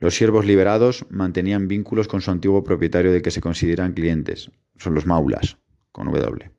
Los 0.00 0.14
siervos 0.14 0.44
liberados 0.44 1.06
mantenían 1.08 1.68
vínculos 1.68 2.08
con 2.08 2.22
su 2.22 2.30
antiguo 2.30 2.64
propietario 2.64 3.12
de 3.12 3.22
que 3.22 3.30
se 3.30 3.40
consideran 3.40 3.92
clientes, 3.92 4.50
son 4.76 4.94
los 4.94 5.06
maulas, 5.06 5.58
con 5.92 6.06
W. 6.06 6.55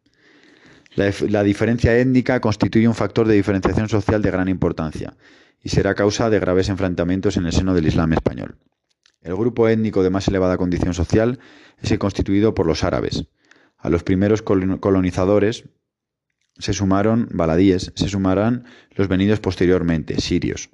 La, 0.98 1.44
diferencia 1.44 1.96
étnica 1.96 2.42
constituye 2.42 2.88
un 2.88 2.96
factor 2.96 3.28
de 3.28 3.36
diferenciación 3.36 3.88
social 3.88 4.24
de 4.24 4.32
gran 4.32 4.50
importancia 4.50 5.16
y 5.62 5.70
será 5.70 5.94
causa 5.94 6.32
de 6.32 6.40
graves 6.40 6.70
enfrentamientos 6.70 7.38
en 7.38 7.46
el 7.46 7.52
seno 7.52 7.76
del 7.76 7.86
Islam 7.86 8.14
español. 8.14 8.58
El 9.22 9.36
grupo 9.36 9.68
étnico 9.68 10.02
de 10.02 10.10
más 10.10 10.28
elevada 10.28 10.58
condición 10.58 10.96
social 10.96 11.38
es 11.80 11.92
el 11.92 12.00
constituido 12.00 12.56
por 12.56 12.66
los 12.66 12.84
árabes. 12.84 13.26
A 13.78 13.90
los 13.92 14.02
primeros 14.02 14.42
colonizadores 14.42 15.66
se 16.58 16.74
sumaron 16.74 17.30
baladíes, 17.32 17.92
se 17.94 18.10
sumarán 18.10 18.66
los 18.96 19.08
venidos 19.08 19.40
posteriormente, 19.40 20.20
sirios. 20.20 20.72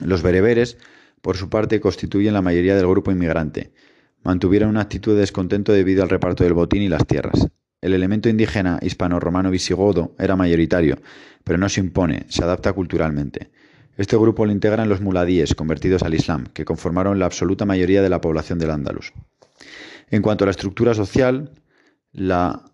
Los 0.00 0.22
bereberes, 0.22 0.76
por 1.22 1.38
su 1.38 1.48
parte, 1.48 1.80
constituyen 1.80 2.34
la 2.34 2.42
mayoría 2.42 2.76
del 2.76 2.88
grupo 2.88 3.10
inmigrante. 3.10 3.72
Mantuvieron 4.22 4.68
una 4.68 4.82
actitud 4.82 5.14
de 5.14 5.20
descontento 5.20 5.72
debido 5.72 6.02
al 6.02 6.10
reparto 6.10 6.44
del 6.44 6.52
botín 6.52 6.82
y 6.82 6.90
las 6.90 7.06
tierras. 7.06 7.48
El 7.80 7.94
elemento 7.94 8.28
indígena 8.28 8.78
hispano-romano 8.82 9.50
visigodo 9.50 10.14
era 10.18 10.36
mayoritario, 10.36 10.98
pero 11.44 11.58
no 11.58 11.68
se 11.68 11.80
impone, 11.80 12.26
se 12.28 12.44
adapta 12.44 12.72
culturalmente. 12.72 13.50
Este 13.96 14.16
grupo 14.16 14.46
lo 14.46 14.52
integran 14.52 14.88
los 14.88 15.00
muladíes, 15.00 15.54
convertidos 15.54 16.02
al 16.02 16.14
Islam, 16.14 16.44
que 16.52 16.64
conformaron 16.64 17.18
la 17.18 17.26
absoluta 17.26 17.64
mayoría 17.64 18.02
de 18.02 18.08
la 18.08 18.20
población 18.20 18.58
del 18.58 18.70
Andalus. 18.70 19.12
En 20.10 20.22
cuanto 20.22 20.44
a 20.44 20.46
la 20.46 20.52
estructura 20.52 20.94
social, 20.94 21.52
la 22.12 22.64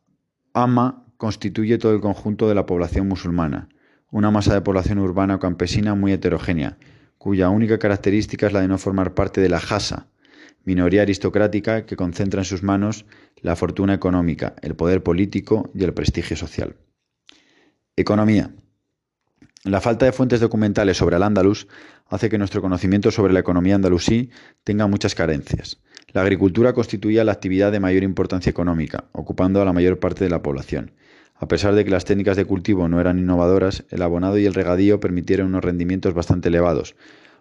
ama 0.53 1.05
constituye 1.16 1.79
todo 1.79 1.92
el 1.92 2.01
conjunto 2.01 2.49
de 2.49 2.55
la 2.55 2.66
población 2.66 3.09
musulmana, 3.09 3.69
una 4.11 4.31
masa 4.31 4.55
de 4.55 4.61
población 4.61 4.99
urbana 4.99 5.37
o 5.37 5.38
campesina 5.38 5.95
muy 5.95 6.12
heterogénea, 6.12 6.79
cuya 7.19 7.49
única 7.49 7.79
característica 7.79 8.47
es 8.47 8.53
la 8.53 8.61
de 8.61 8.69
no 8.69 8.79
formar 8.79 9.14
parte 9.14 9.40
de 9.40 9.49
la 9.49 9.61
jasa, 9.61 10.09
minoría 10.66 11.02
aristocrática 11.02 11.87
que 11.87 11.96
concentra 11.96 12.42
en 12.42 12.44
sus 12.44 12.62
manos 12.62 13.07
la 13.40 13.57
fortuna 13.57 13.94
económica, 13.94 14.55
el 14.61 14.74
poder 14.74 15.02
político 15.02 15.70
y 15.74 15.85
el 15.85 15.94
prestigio 15.94 16.37
social. 16.37 16.76
Economía. 17.96 18.50
La 19.64 19.81
falta 19.81 20.05
de 20.05 20.12
fuentes 20.12 20.40
documentales 20.40 20.98
sobre 20.98 21.16
el 21.16 21.22
Andalus 21.22 21.66
hace 22.09 22.29
que 22.29 22.38
nuestro 22.38 22.61
conocimiento 22.61 23.11
sobre 23.11 23.33
la 23.33 23.40
economía 23.40 23.74
andalusí 23.76 24.31
tenga 24.64 24.87
muchas 24.87 25.14
carencias. 25.14 25.81
La 26.12 26.22
agricultura 26.22 26.72
constituía 26.72 27.24
la 27.24 27.33
actividad 27.33 27.72
de 27.72 27.81
mayor 27.81 28.02
importancia 28.02 28.50
económica, 28.50 29.05
ocupando 29.12 29.62
a 29.62 29.64
la 29.64 29.72
mayor 29.72 29.98
parte 29.98 30.24
de 30.24 30.31
la 30.31 30.42
población. 30.42 30.92
A 31.35 31.48
pesar 31.48 31.74
de 31.74 31.85
que 31.85 31.90
las 31.90 32.05
técnicas 32.05 32.37
de 32.37 32.44
cultivo 32.44 32.88
no 32.88 33.00
eran 33.00 33.18
innovadoras, 33.18 33.85
el 33.90 34.02
abonado 34.02 34.38
y 34.38 34.46
el 34.46 34.55
regadío 34.55 35.00
permitieron 35.00 35.48
unos 35.48 35.64
rendimientos 35.64 36.14
bastante 36.14 36.48
elevados, 36.48 36.96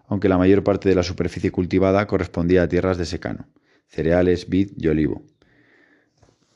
aunque 0.08 0.30
la 0.30 0.38
mayor 0.38 0.64
parte 0.64 0.90
de 0.90 0.96
la 0.96 1.04
superficie 1.04 1.52
cultivada 1.52 2.08
correspondía 2.08 2.64
a 2.64 2.68
tierras 2.68 2.98
de 2.98 3.06
secano, 3.06 3.48
cereales, 3.88 4.50
vid 4.50 4.72
y 4.78 4.88
olivo, 4.88 5.24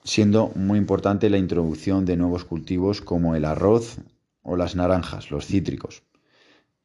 siendo 0.03 0.51
muy 0.55 0.77
importante 0.77 1.29
la 1.29 1.38
introducción 1.38 2.05
de 2.05 2.17
nuevos 2.17 2.45
cultivos 2.45 3.01
como 3.01 3.35
el 3.35 3.45
arroz 3.45 3.97
o 4.41 4.55
las 4.55 4.75
naranjas, 4.75 5.31
los 5.31 5.45
cítricos, 5.45 6.03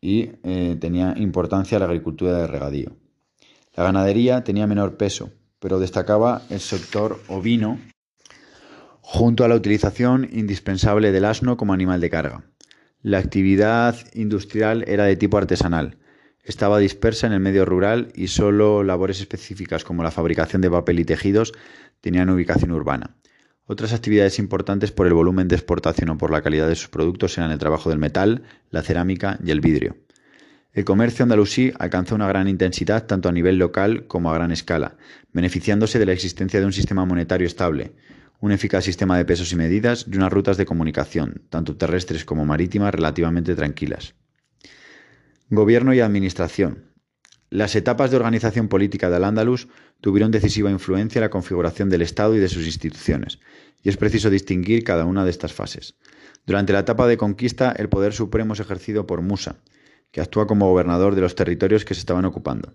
y 0.01 0.33
eh, 0.43 0.77
tenía 0.81 1.15
importancia 1.17 1.79
la 1.79 1.87
agricultura 1.87 2.37
de 2.37 2.47
regadío. 2.47 2.93
La 3.75 3.85
ganadería 3.85 4.45
tenía 4.45 4.67
menor 4.67 4.97
peso, 4.97 5.31
pero 5.59 5.79
destacaba 5.79 6.43
el 6.51 6.61
sector 6.61 7.21
ovino 7.29 7.79
junto 9.01 9.45
a 9.45 9.49
la 9.49 9.55
utilización 9.55 10.29
indispensable 10.33 11.11
del 11.13 11.25
asno 11.25 11.57
como 11.57 11.73
animal 11.73 12.01
de 12.01 12.11
carga. 12.11 12.45
La 13.03 13.19
actividad 13.19 13.97
industrial 14.15 14.85
era 14.87 15.05
de 15.05 15.17
tipo 15.17 15.37
artesanal, 15.39 15.99
estaba 16.45 16.79
dispersa 16.79 17.27
en 17.27 17.33
el 17.33 17.41
medio 17.41 17.65
rural 17.65 18.13
y 18.15 18.29
solo 18.29 18.85
labores 18.85 19.21
específicas 19.21 19.83
como 19.83 20.03
la 20.03 20.11
fabricación 20.11 20.63
de 20.63 20.71
papel 20.71 21.01
y 21.01 21.05
tejidos 21.05 21.53
tenían 22.01 22.31
ubicación 22.31 22.71
urbana. 22.71 23.17
Otras 23.67 23.95
actividades 23.95 24.39
importantes 24.39 24.93
por 24.93 25.07
el 25.07 25.15
volumen 25.15 25.49
de 25.49 25.57
exportación 25.57 26.11
o 26.11 26.19
por 26.19 26.31
la 26.31 26.43
calidad 26.43 26.69
de 26.69 26.77
sus 26.77 26.89
productos 26.89 27.39
eran 27.39 27.51
el 27.51 27.59
trabajo 27.59 27.89
del 27.89 27.99
metal, 27.99 28.43
la 28.71 28.83
cerámica 28.83 29.39
y 29.43 29.51
el 29.51 29.63
vidrio. 29.63 29.97
El 30.75 30.85
comercio 30.85 31.23
andalusí 31.23 31.73
alcanzó 31.79 32.15
una 32.15 32.29
gran 32.29 32.47
intensidad 32.49 33.07
tanto 33.07 33.29
a 33.29 33.33
nivel 33.33 33.59
local 33.59 34.07
como 34.07 34.31
a 34.31 34.35
gran 34.35 34.53
escala, 34.53 34.97
beneficiándose 35.33 35.99
de 35.99 36.07
la 36.07 36.13
existencia 36.13 36.61
de 36.61 36.67
un 36.67 36.73
sistema 36.73 37.07
monetario 37.07 37.47
estable, 37.47 37.93
un 38.41 38.53
eficaz 38.53 38.85
sistema 38.85 39.17
de 39.17 39.25
pesos 39.25 39.53
y 39.53 39.57
medidas 39.57 40.05
y 40.11 40.17
unas 40.17 40.33
rutas 40.33 40.59
de 40.59 40.67
comunicación, 40.67 41.43
tanto 41.49 41.77
terrestres 41.77 42.27
como 42.27 42.45
marítimas, 42.45 42.93
relativamente 42.93 43.55
tranquilas. 43.55 44.15
Gobierno 45.55 45.95
y 45.95 46.01
Administración. 46.01 46.95
Las 47.51 47.77
etapas 47.77 48.11
de 48.11 48.17
organización 48.17 48.69
política 48.69 49.11
del 49.11 49.25
Andalus 49.25 49.69
tuvieron 50.01 50.31
decisiva 50.31 50.71
influencia 50.71 51.21
en 51.21 51.25
la 51.25 51.31
configuración 51.31 51.89
del 51.89 52.03
Estado 52.03 52.35
y 52.35 52.41
de 52.41 52.49
sus 52.49 52.67
instituciones, 52.67 53.39
y 53.83 53.89
es 53.89 53.97
preciso 53.97 54.31
distinguir 54.31 54.83
cada 54.83 55.05
una 55.05 55.25
de 55.25 55.31
estas 55.31 55.53
fases. 55.53 55.95
Durante 56.47 56.73
la 56.73 56.81
etapa 56.81 57.07
de 57.07 57.17
conquista, 57.17 57.73
el 57.73 57.89
poder 57.89 58.13
supremo 58.13 58.55
es 58.55 58.61
ejercido 58.61 59.07
por 59.07 59.23
Musa, 59.23 59.57
que 60.11 60.21
actúa 60.21 60.47
como 60.47 60.69
gobernador 60.69 61.15
de 61.15 61.21
los 61.21 61.35
territorios 61.35 61.85
que 61.85 61.95
se 61.95 62.01
estaban 62.01 62.25
ocupando. 62.25 62.75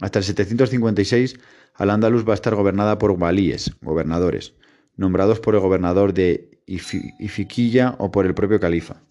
Hasta 0.00 0.18
el 0.18 0.24
756, 0.24 1.38
Al-Ándalus 1.74 2.26
va 2.26 2.32
a 2.32 2.34
estar 2.34 2.54
gobernada 2.54 2.98
por 2.98 3.12
walíes, 3.12 3.72
gobernadores, 3.80 4.54
nombrados 4.96 5.40
por 5.40 5.54
el 5.54 5.60
gobernador 5.60 6.12
de 6.12 6.62
Ifiquilla 6.66 7.94
o 7.98 8.10
por 8.10 8.26
el 8.26 8.34
propio 8.34 8.58
califa 8.58 9.02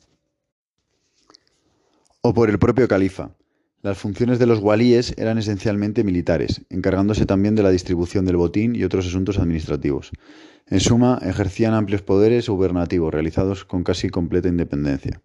o 2.28 2.34
por 2.34 2.50
el 2.50 2.58
propio 2.58 2.88
califa. 2.88 3.36
Las 3.84 4.00
funciones 4.00 4.40
de 4.40 4.48
los 4.48 4.58
walíes 4.58 5.14
eran 5.16 5.38
esencialmente 5.38 6.04
militares, 6.04 6.66
encargándose 6.72 7.28
también 7.28 7.54
de 7.54 7.62
la 7.62 7.70
distribución 7.70 8.26
del 8.26 8.38
botín 8.38 8.76
y 8.76 8.84
otros 8.84 9.06
asuntos 9.06 9.38
administrativos. 9.38 10.10
En 10.66 10.80
suma, 10.80 11.20
ejercían 11.22 11.76
amplios 11.76 12.02
poderes 12.02 12.50
gubernativos 12.50 13.14
realizados 13.14 13.64
con 13.64 13.84
casi 13.84 14.10
completa 14.10 14.48
independencia. 14.48 15.22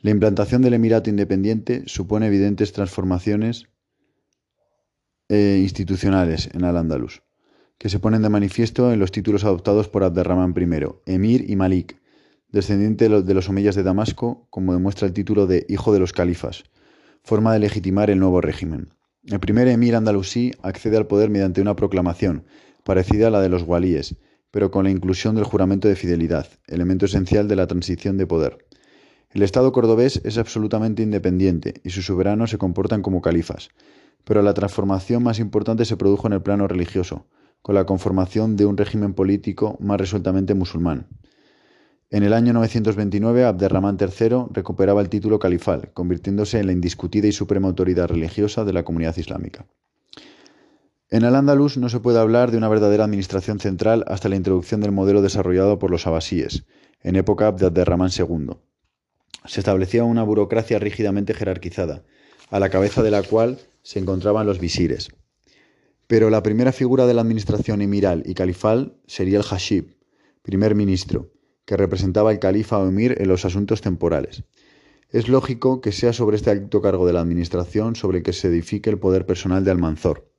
La 0.00 0.10
implantación 0.10 0.62
del 0.62 0.72
Emirato 0.72 1.10
Independiente 1.10 1.82
supone 1.84 2.28
evidentes 2.28 2.72
transformaciones 2.72 3.68
eh, 5.28 5.58
institucionales 5.60 6.48
en 6.54 6.64
Al-Ándalus, 6.64 7.22
que 7.76 7.90
se 7.90 7.98
ponen 7.98 8.22
de 8.22 8.30
manifiesto 8.30 8.90
en 8.90 9.00
los 9.00 9.12
títulos 9.12 9.44
adoptados 9.44 9.90
por 9.90 10.02
Abderramán 10.02 10.54
I, 10.56 11.12
Emir 11.12 11.44
y 11.50 11.56
Malik, 11.56 12.00
descendiente 12.52 13.08
de 13.08 13.34
los 13.34 13.48
omeyas 13.48 13.74
de 13.74 13.82
Damasco, 13.82 14.46
como 14.50 14.74
demuestra 14.74 15.08
el 15.08 15.14
título 15.14 15.46
de 15.46 15.64
Hijo 15.68 15.92
de 15.92 15.98
los 15.98 16.12
Califas, 16.12 16.64
forma 17.24 17.52
de 17.52 17.58
legitimar 17.58 18.10
el 18.10 18.18
nuevo 18.18 18.40
régimen. 18.40 18.92
El 19.24 19.40
primer 19.40 19.68
emir 19.68 19.96
andalusí 19.96 20.52
accede 20.62 20.96
al 20.96 21.06
poder 21.06 21.30
mediante 21.30 21.60
una 21.62 21.76
proclamación, 21.76 22.44
parecida 22.84 23.28
a 23.28 23.30
la 23.30 23.40
de 23.40 23.48
los 23.48 23.62
walíes, 23.62 24.16
pero 24.50 24.70
con 24.70 24.84
la 24.84 24.90
inclusión 24.90 25.34
del 25.34 25.44
juramento 25.44 25.88
de 25.88 25.96
fidelidad, 25.96 26.46
elemento 26.66 27.06
esencial 27.06 27.48
de 27.48 27.56
la 27.56 27.66
transición 27.66 28.18
de 28.18 28.26
poder. 28.26 28.58
El 29.30 29.42
Estado 29.42 29.72
cordobés 29.72 30.20
es 30.24 30.36
absolutamente 30.36 31.02
independiente 31.02 31.74
y 31.84 31.90
sus 31.90 32.04
soberanos 32.04 32.50
se 32.50 32.58
comportan 32.58 33.00
como 33.00 33.22
califas, 33.22 33.70
pero 34.24 34.42
la 34.42 34.52
transformación 34.52 35.22
más 35.22 35.38
importante 35.38 35.86
se 35.86 35.96
produjo 35.96 36.26
en 36.26 36.34
el 36.34 36.42
plano 36.42 36.68
religioso, 36.68 37.26
con 37.62 37.74
la 37.74 37.86
conformación 37.86 38.56
de 38.56 38.66
un 38.66 38.76
régimen 38.76 39.14
político 39.14 39.78
más 39.80 39.98
resueltamente 39.98 40.52
musulmán. 40.52 41.06
En 42.12 42.24
el 42.24 42.34
año 42.34 42.52
929, 42.52 43.42
Abderramán 43.42 43.96
III 43.98 44.48
recuperaba 44.50 45.00
el 45.00 45.08
título 45.08 45.38
califal, 45.38 45.92
convirtiéndose 45.94 46.60
en 46.60 46.66
la 46.66 46.72
indiscutida 46.72 47.26
y 47.26 47.32
suprema 47.32 47.68
autoridad 47.68 48.06
religiosa 48.06 48.66
de 48.66 48.74
la 48.74 48.82
comunidad 48.82 49.16
islámica. 49.16 49.64
En 51.08 51.24
Al-Ándalus 51.24 51.78
no 51.78 51.88
se 51.88 52.00
puede 52.00 52.18
hablar 52.18 52.50
de 52.50 52.58
una 52.58 52.68
verdadera 52.68 53.04
administración 53.04 53.60
central 53.60 54.04
hasta 54.08 54.28
la 54.28 54.36
introducción 54.36 54.82
del 54.82 54.92
modelo 54.92 55.22
desarrollado 55.22 55.78
por 55.78 55.90
los 55.90 56.06
abasíes, 56.06 56.66
en 57.00 57.16
época 57.16 57.50
de 57.50 57.64
Abderramán 57.64 58.10
II. 58.14 58.58
Se 59.46 59.60
establecía 59.60 60.04
una 60.04 60.22
burocracia 60.22 60.78
rígidamente 60.78 61.32
jerarquizada, 61.32 62.02
a 62.50 62.60
la 62.60 62.68
cabeza 62.68 63.02
de 63.02 63.10
la 63.10 63.22
cual 63.22 63.58
se 63.80 64.00
encontraban 64.00 64.46
los 64.46 64.58
visires. 64.58 65.08
Pero 66.08 66.28
la 66.28 66.42
primera 66.42 66.72
figura 66.72 67.06
de 67.06 67.14
la 67.14 67.22
administración 67.22 67.80
emiral 67.80 68.22
y 68.26 68.34
califal 68.34 68.98
sería 69.06 69.38
el 69.38 69.44
hashib, 69.44 69.96
primer 70.42 70.74
ministro, 70.74 71.31
que 71.64 71.76
representaba 71.76 72.32
el 72.32 72.38
califa 72.38 72.78
o 72.78 72.88
emir 72.88 73.16
en 73.20 73.28
los 73.28 73.44
asuntos 73.44 73.80
temporales. 73.80 74.44
Es 75.10 75.28
lógico 75.28 75.80
que 75.80 75.92
sea 75.92 76.12
sobre 76.12 76.36
este 76.36 76.50
alto 76.50 76.80
cargo 76.80 77.06
de 77.06 77.12
la 77.12 77.20
administración 77.20 77.96
sobre 77.96 78.18
el 78.18 78.24
que 78.24 78.32
se 78.32 78.48
edifique 78.48 78.88
el 78.88 78.98
poder 78.98 79.26
personal 79.26 79.64
de 79.64 79.70
Almanzor. 79.70 80.32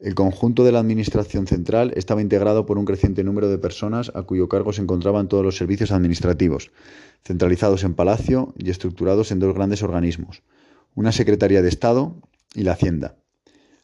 El 0.00 0.14
conjunto 0.14 0.64
de 0.64 0.72
la 0.72 0.80
administración 0.80 1.46
central 1.46 1.92
estaba 1.94 2.20
integrado 2.20 2.66
por 2.66 2.76
un 2.76 2.84
creciente 2.84 3.22
número 3.22 3.48
de 3.48 3.58
personas 3.58 4.10
a 4.14 4.22
cuyo 4.22 4.48
cargo 4.48 4.72
se 4.72 4.82
encontraban 4.82 5.28
todos 5.28 5.44
los 5.44 5.56
servicios 5.56 5.92
administrativos, 5.92 6.72
centralizados 7.24 7.84
en 7.84 7.94
palacio 7.94 8.52
y 8.58 8.68
estructurados 8.70 9.30
en 9.30 9.38
dos 9.38 9.54
grandes 9.54 9.82
organismos, 9.82 10.42
una 10.94 11.12
Secretaría 11.12 11.62
de 11.62 11.68
Estado 11.68 12.20
y 12.54 12.64
la 12.64 12.72
Hacienda. 12.72 13.16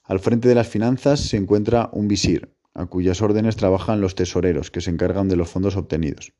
Al 0.02 0.18
frente 0.18 0.48
de 0.48 0.56
las 0.56 0.68
finanzas 0.68 1.20
se 1.20 1.36
encuentra 1.36 1.88
un 1.92 2.08
visir, 2.08 2.52
a 2.74 2.86
cuyas 2.86 3.22
órdenes 3.22 3.56
trabajan 3.56 4.00
los 4.00 4.14
tesoreros, 4.14 4.70
que 4.70 4.80
se 4.80 4.90
encargan 4.90 5.28
de 5.28 5.36
los 5.36 5.48
fondos 5.48 5.76
obtenidos. 5.76 6.32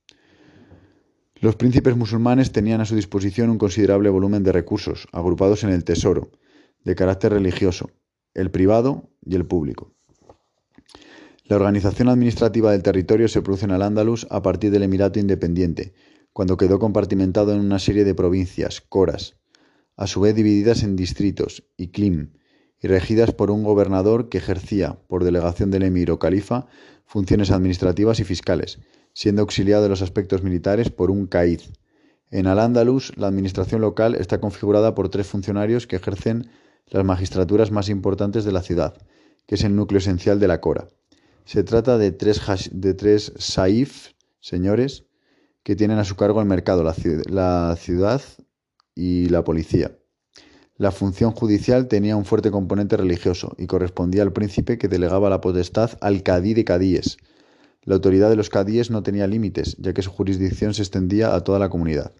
Los 1.37 1.57
príncipes 1.57 1.97
musulmanes 1.97 2.53
tenían 2.53 2.81
a 2.81 2.85
su 2.85 2.95
disposición 2.95 3.51
un 3.51 3.59
considerable 3.59 4.11
volumen 4.11 4.43
de 4.43 4.53
recursos, 4.53 5.09
agrupados 5.13 5.65
en 5.65 5.71
el 5.71 5.85
tesoro, 5.85 6.31
de 6.85 6.95
carácter 6.95 7.33
religioso, 7.33 7.91
el 8.35 8.51
privado 8.51 9.11
y 9.25 9.37
el 9.37 9.47
público. 9.47 9.95
La 11.45 11.57
organización 11.57 12.09
administrativa 12.09 12.73
del 12.73 12.83
territorio 12.83 13.27
se 13.27 13.43
produce 13.43 13.65
en 13.65 13.73
Al-Ándalus 13.73 14.27
a 14.31 14.43
partir 14.43 14.71
del 14.71 14.85
Emirato 14.85 15.19
Independiente, 15.19 15.95
cuando 16.33 16.57
quedó 16.57 16.79
compartimentado 16.79 17.53
en 17.53 17.61
una 17.61 17.79
serie 17.79 18.05
de 18.05 18.15
provincias, 18.15 18.81
coras, 18.81 19.37
a 19.97 20.07
su 20.07 20.21
vez 20.21 20.35
divididas 20.35 20.83
en 20.83 20.95
distritos, 20.95 21.65
y 21.77 21.89
clim, 21.89 22.35
y 22.81 22.89
regidas 22.89 23.33
por 23.33 23.51
un 23.51 23.63
gobernador 23.63 24.29
que 24.29 24.39
ejercía, 24.39 24.99
por 25.07 25.25
delegación 25.25 25.71
del 25.71 25.83
emir 25.83 26.11
o 26.11 26.19
califa, 26.19 26.67
funciones 27.05 27.51
administrativas 27.51 28.21
y 28.21 28.25
fiscales, 28.25 28.79
siendo 29.13 29.43
auxiliado 29.43 29.83
de 29.83 29.89
los 29.89 30.03
aspectos 30.03 30.43
militares 30.43 30.91
por 30.91 31.11
un 31.11 31.27
caid. 31.27 31.61
En 32.31 32.47
Al-Ándalus, 32.47 33.17
la 33.17 33.27
administración 33.27 33.81
local 33.81 34.15
está 34.15 34.41
configurada 34.41 34.95
por 34.95 35.09
tres 35.09 35.27
funcionarios 35.27 35.87
que 35.87 35.97
ejercen 35.97 36.49
las 36.87 37.05
magistraturas 37.05 37.71
más 37.71 37.89
importantes 37.89 38.45
de 38.45 38.53
la 38.53 38.63
ciudad, 38.63 38.95
que 39.47 39.57
es 39.57 39.65
el 39.65 39.77
núcleo 39.77 39.99
esencial 39.99 40.39
de 40.39 40.49
la 40.49 40.61
Cora. 40.61 40.89
Se 41.45 41.65
trata 41.65 41.99
de 41.99 42.13
tres, 42.13 42.41
de 42.73 42.95
tres 42.95 43.33
saif, 43.37 44.13
señores, 44.39 45.07
que 45.63 45.77
tienen 45.77 45.99
a 45.99 46.05
su 46.05 46.17
cargo 46.17 46.41
el 46.41 46.47
mercado, 46.47 46.85
la 46.85 47.77
ciudad 47.77 48.23
y 48.95 49.29
la 49.29 49.45
policía. 49.45 50.00
La 50.81 50.93
función 50.93 51.33
judicial 51.33 51.89
tenía 51.89 52.17
un 52.17 52.25
fuerte 52.25 52.51
componente 52.51 52.97
religioso 52.97 53.55
y 53.59 53.67
correspondía 53.67 54.23
al 54.23 54.33
príncipe 54.33 54.79
que 54.79 54.89
delegaba 54.89 55.29
la 55.29 55.43
potestad 55.43 55.91
al 56.01 56.23
cadí 56.23 56.55
de 56.55 56.65
cadíes. 56.65 57.19
La 57.83 57.97
autoridad 57.97 58.31
de 58.31 58.37
los 58.37 58.49
cadíes 58.49 58.91
no 58.91 59.03
tenía 59.03 59.27
límites, 59.27 59.77
ya 59.79 59.93
que 59.93 60.01
su 60.01 60.11
jurisdicción 60.11 60.73
se 60.73 60.81
extendía 60.81 61.35
a 61.35 61.45
toda 61.45 61.59
la 61.59 61.69
comunidad. 61.69 62.15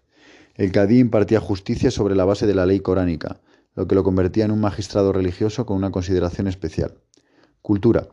El 0.53 0.71
cadí 0.71 0.99
impartía 0.99 1.39
justicia 1.39 1.89
sobre 1.89 2.15
la 2.15 2.23
base 2.23 2.45
de 2.45 2.53
la 2.53 2.67
ley 2.67 2.81
coránica, 2.81 3.41
lo 3.73 3.87
que 3.87 3.95
lo 3.95 4.03
convertía 4.03 4.45
en 4.45 4.51
un 4.51 4.61
magistrado 4.61 5.11
religioso 5.11 5.65
con 5.65 5.75
una 5.75 5.89
consideración 5.89 6.47
especial. 6.47 6.99
Cultura. 7.63 8.09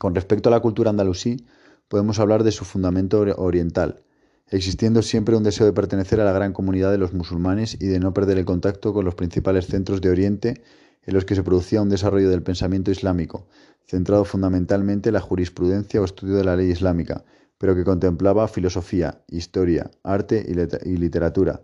Con 0.00 0.16
respecto 0.16 0.48
a 0.48 0.52
la 0.52 0.58
cultura 0.58 0.90
andalusí, 0.90 1.46
podemos 1.86 2.18
hablar 2.18 2.42
de 2.42 2.50
su 2.50 2.64
fundamento 2.64 3.20
oriental, 3.36 4.02
existiendo 4.50 5.02
siempre 5.02 5.36
un 5.36 5.44
deseo 5.44 5.66
de 5.66 5.72
pertenecer 5.72 6.20
a 6.20 6.24
la 6.24 6.32
gran 6.32 6.52
comunidad 6.52 6.90
de 6.90 6.98
los 6.98 7.12
musulmanes 7.12 7.76
y 7.80 7.86
de 7.86 8.00
no 8.00 8.12
perder 8.12 8.38
el 8.38 8.44
contacto 8.44 8.92
con 8.92 9.04
los 9.04 9.14
principales 9.14 9.66
centros 9.66 10.00
de 10.00 10.10
Oriente 10.10 10.62
en 11.04 11.14
los 11.14 11.24
que 11.24 11.34
se 11.34 11.42
producía 11.42 11.82
un 11.82 11.88
desarrollo 11.88 12.28
del 12.28 12.42
pensamiento 12.42 12.90
islámico, 12.90 13.46
centrado 13.86 14.24
fundamentalmente 14.24 15.08
en 15.08 15.14
la 15.14 15.20
jurisprudencia 15.20 16.00
o 16.00 16.04
estudio 16.04 16.36
de 16.36 16.44
la 16.44 16.56
ley 16.56 16.70
islámica, 16.70 17.24
pero 17.58 17.74
que 17.74 17.84
contemplaba 17.84 18.48
filosofía, 18.48 19.22
historia, 19.28 19.90
arte 20.02 20.44
y 20.84 20.96
literatura. 20.96 21.62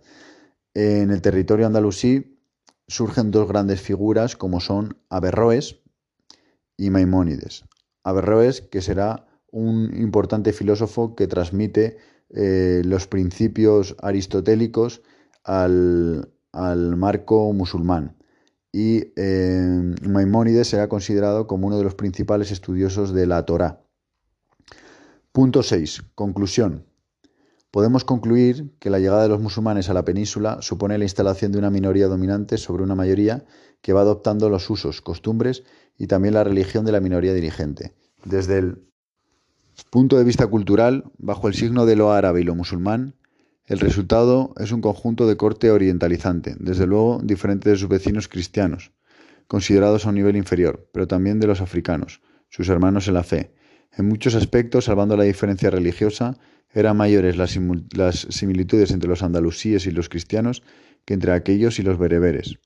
En 0.75 1.11
el 1.11 1.23
territorio 1.23 1.67
andalusí 1.67 2.39
surgen 2.87 3.31
dos 3.31 3.49
grandes 3.49 3.81
figuras 3.81 4.37
como 4.37 4.61
son 4.61 4.97
Averroes 5.11 5.81
y 6.77 6.91
Maimónides. 6.91 7.65
Averroes, 8.05 8.61
que 8.61 8.83
será 8.83 9.27
un 9.51 9.93
importante 9.97 10.53
filósofo 10.53 11.17
que 11.17 11.27
transmite 11.27 11.97
eh, 12.31 12.83
los 12.85 13.07
principios 13.07 13.97
aristotélicos 14.01 15.03
al, 15.45 16.29
marco 16.53 17.53
musulmán. 17.53 18.17
Y 18.73 19.13
eh, 19.17 19.95
Maimónides 20.03 20.69
será 20.69 20.89
considerado 20.89 21.47
como 21.47 21.67
uno 21.69 21.79
de 21.79 21.85
los 21.85 21.95
principales 21.95 22.51
estudiosos 22.51 23.15
de 23.15 23.27
la 23.27 23.45
Torá. 23.45 23.83
Punto 25.33 25.63
6. 25.63 26.03
Conclusión. 26.15 26.85
Podemos 27.71 28.05
concluir 28.05 28.75
que 28.79 28.91
la 28.91 28.99
llegada 28.99 29.23
de 29.23 29.29
los 29.29 29.41
musulmanes 29.41 29.91
a 29.91 29.95
la 29.95 30.05
península 30.05 30.59
supone 30.63 30.97
la 30.97 31.05
instalación 31.05 31.53
de 31.53 31.59
una 31.59 31.71
minoría 31.71 32.07
dominante 32.07 32.57
sobre 32.57 32.83
una 32.83 32.95
mayoría 32.95 33.45
que 33.83 33.93
va 33.93 34.01
adoptando 34.01 34.49
los 34.49 34.71
usos, 34.71 35.03
costumbres 35.03 35.63
y 35.99 36.07
también 36.07 36.35
la 36.35 36.45
religión 36.45 36.87
de 36.87 36.93
la 36.93 37.01
minoría 37.01 37.35
dirigente. 37.35 37.95
Desde 38.25 38.59
el 38.59 38.87
Punto 39.91 40.17
de 40.17 40.25
vista 40.25 40.47
cultural, 40.47 41.05
bajo 41.19 41.49
el 41.49 41.55
signo 41.55 41.87
de 41.87 41.97
lo 41.97 42.13
árabe 42.13 42.41
y 42.41 42.45
lo 42.45 42.55
musulmán, 42.55 43.15
el 43.67 43.81
resultado 43.81 44.55
es 44.59 44.73
un 44.73 44.81
conjunto 44.81 45.27
de 45.27 45.37
corte 45.37 45.71
orientalizante, 45.71 46.55
desde 46.59 46.87
luego 46.87 47.21
diferente 47.23 47.71
de 47.71 47.77
sus 47.77 47.89
vecinos 47.89 48.29
cristianos, 48.29 48.93
considerados 49.49 50.07
a 50.07 50.11
un 50.11 50.15
nivel 50.15 50.37
inferior, 50.37 50.89
pero 50.93 51.09
también 51.09 51.41
de 51.41 51.47
los 51.47 51.61
africanos, 51.61 52.21
sus 52.49 52.69
hermanos 52.69 53.09
en 53.09 53.15
la 53.15 53.25
fe. 53.25 53.55
En 53.93 54.09
muchos 54.09 54.35
aspectos, 54.35 54.85
salvando 54.85 55.17
la 55.17 55.25
diferencia 55.25 55.71
religiosa, 55.71 56.39
eran 56.73 56.97
mayores 56.97 57.37
las, 57.37 57.59
las 57.95 58.27
similitudes 58.31 58.91
entre 58.91 59.09
los 59.09 59.23
andalusíes 59.23 59.87
y 59.87 59.91
los 59.91 60.09
cristianos 60.09 60.63
que 61.05 61.15
entre 61.15 61.33
aquellos 61.33 61.79
y 61.79 61.83
los 61.83 61.99
bereberes. 61.99 62.59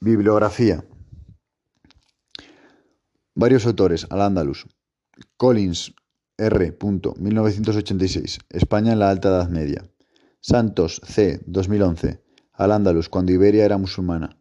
Bibliografía. 0.00 0.84
Varios 3.34 3.64
autores, 3.64 4.06
Al-Ándalus. 4.10 4.66
Collins, 5.38 5.94
R. 6.36 6.78
1986. 7.18 8.38
España 8.50 8.92
en 8.92 8.98
la 8.98 9.08
Alta 9.08 9.28
Edad 9.28 9.48
Media. 9.48 9.88
Santos, 10.40 11.00
C. 11.04 11.40
2011. 11.46 12.22
Al-Ándalus, 12.52 13.08
cuando 13.08 13.32
Iberia 13.32 13.64
era 13.64 13.78
musulmana. 13.78 14.38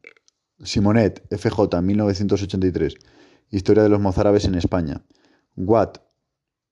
Simonet, 0.62 1.24
FJ, 1.32 1.82
1983. 1.82 2.96
Historia 3.50 3.84
de 3.84 3.90
los 3.90 4.02
mozárabes 4.02 4.44
en 4.44 4.56
España. 4.56 5.06
Watt, 5.56 6.00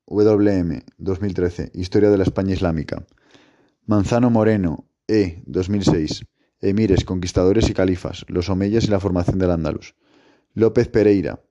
WM, 0.06 0.84
2013. 0.98 1.72
Historia 1.74 2.10
de 2.10 2.18
la 2.18 2.24
España 2.24 2.54
Islámica. 2.54 3.06
Manzano 3.86 4.30
Moreno, 4.30 4.90
E. 5.08 5.42
2006. 5.46 6.26
Emires, 6.60 7.06
conquistadores 7.06 7.70
y 7.70 7.74
califas, 7.74 8.26
los 8.28 8.50
omeyas 8.50 8.84
y 8.84 8.88
la 8.88 9.00
formación 9.00 9.40
del 9.40 9.52
Ándalus. 9.52 9.96
López 10.54 10.90
Pereira, 10.90 11.42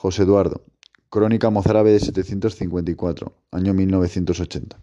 José 0.00 0.22
Eduardo. 0.22 0.62
Crónica 1.10 1.50
mozárabe 1.50 1.90
de 1.90 1.98
754, 1.98 3.32
año 3.50 3.74
1980. 3.74 4.78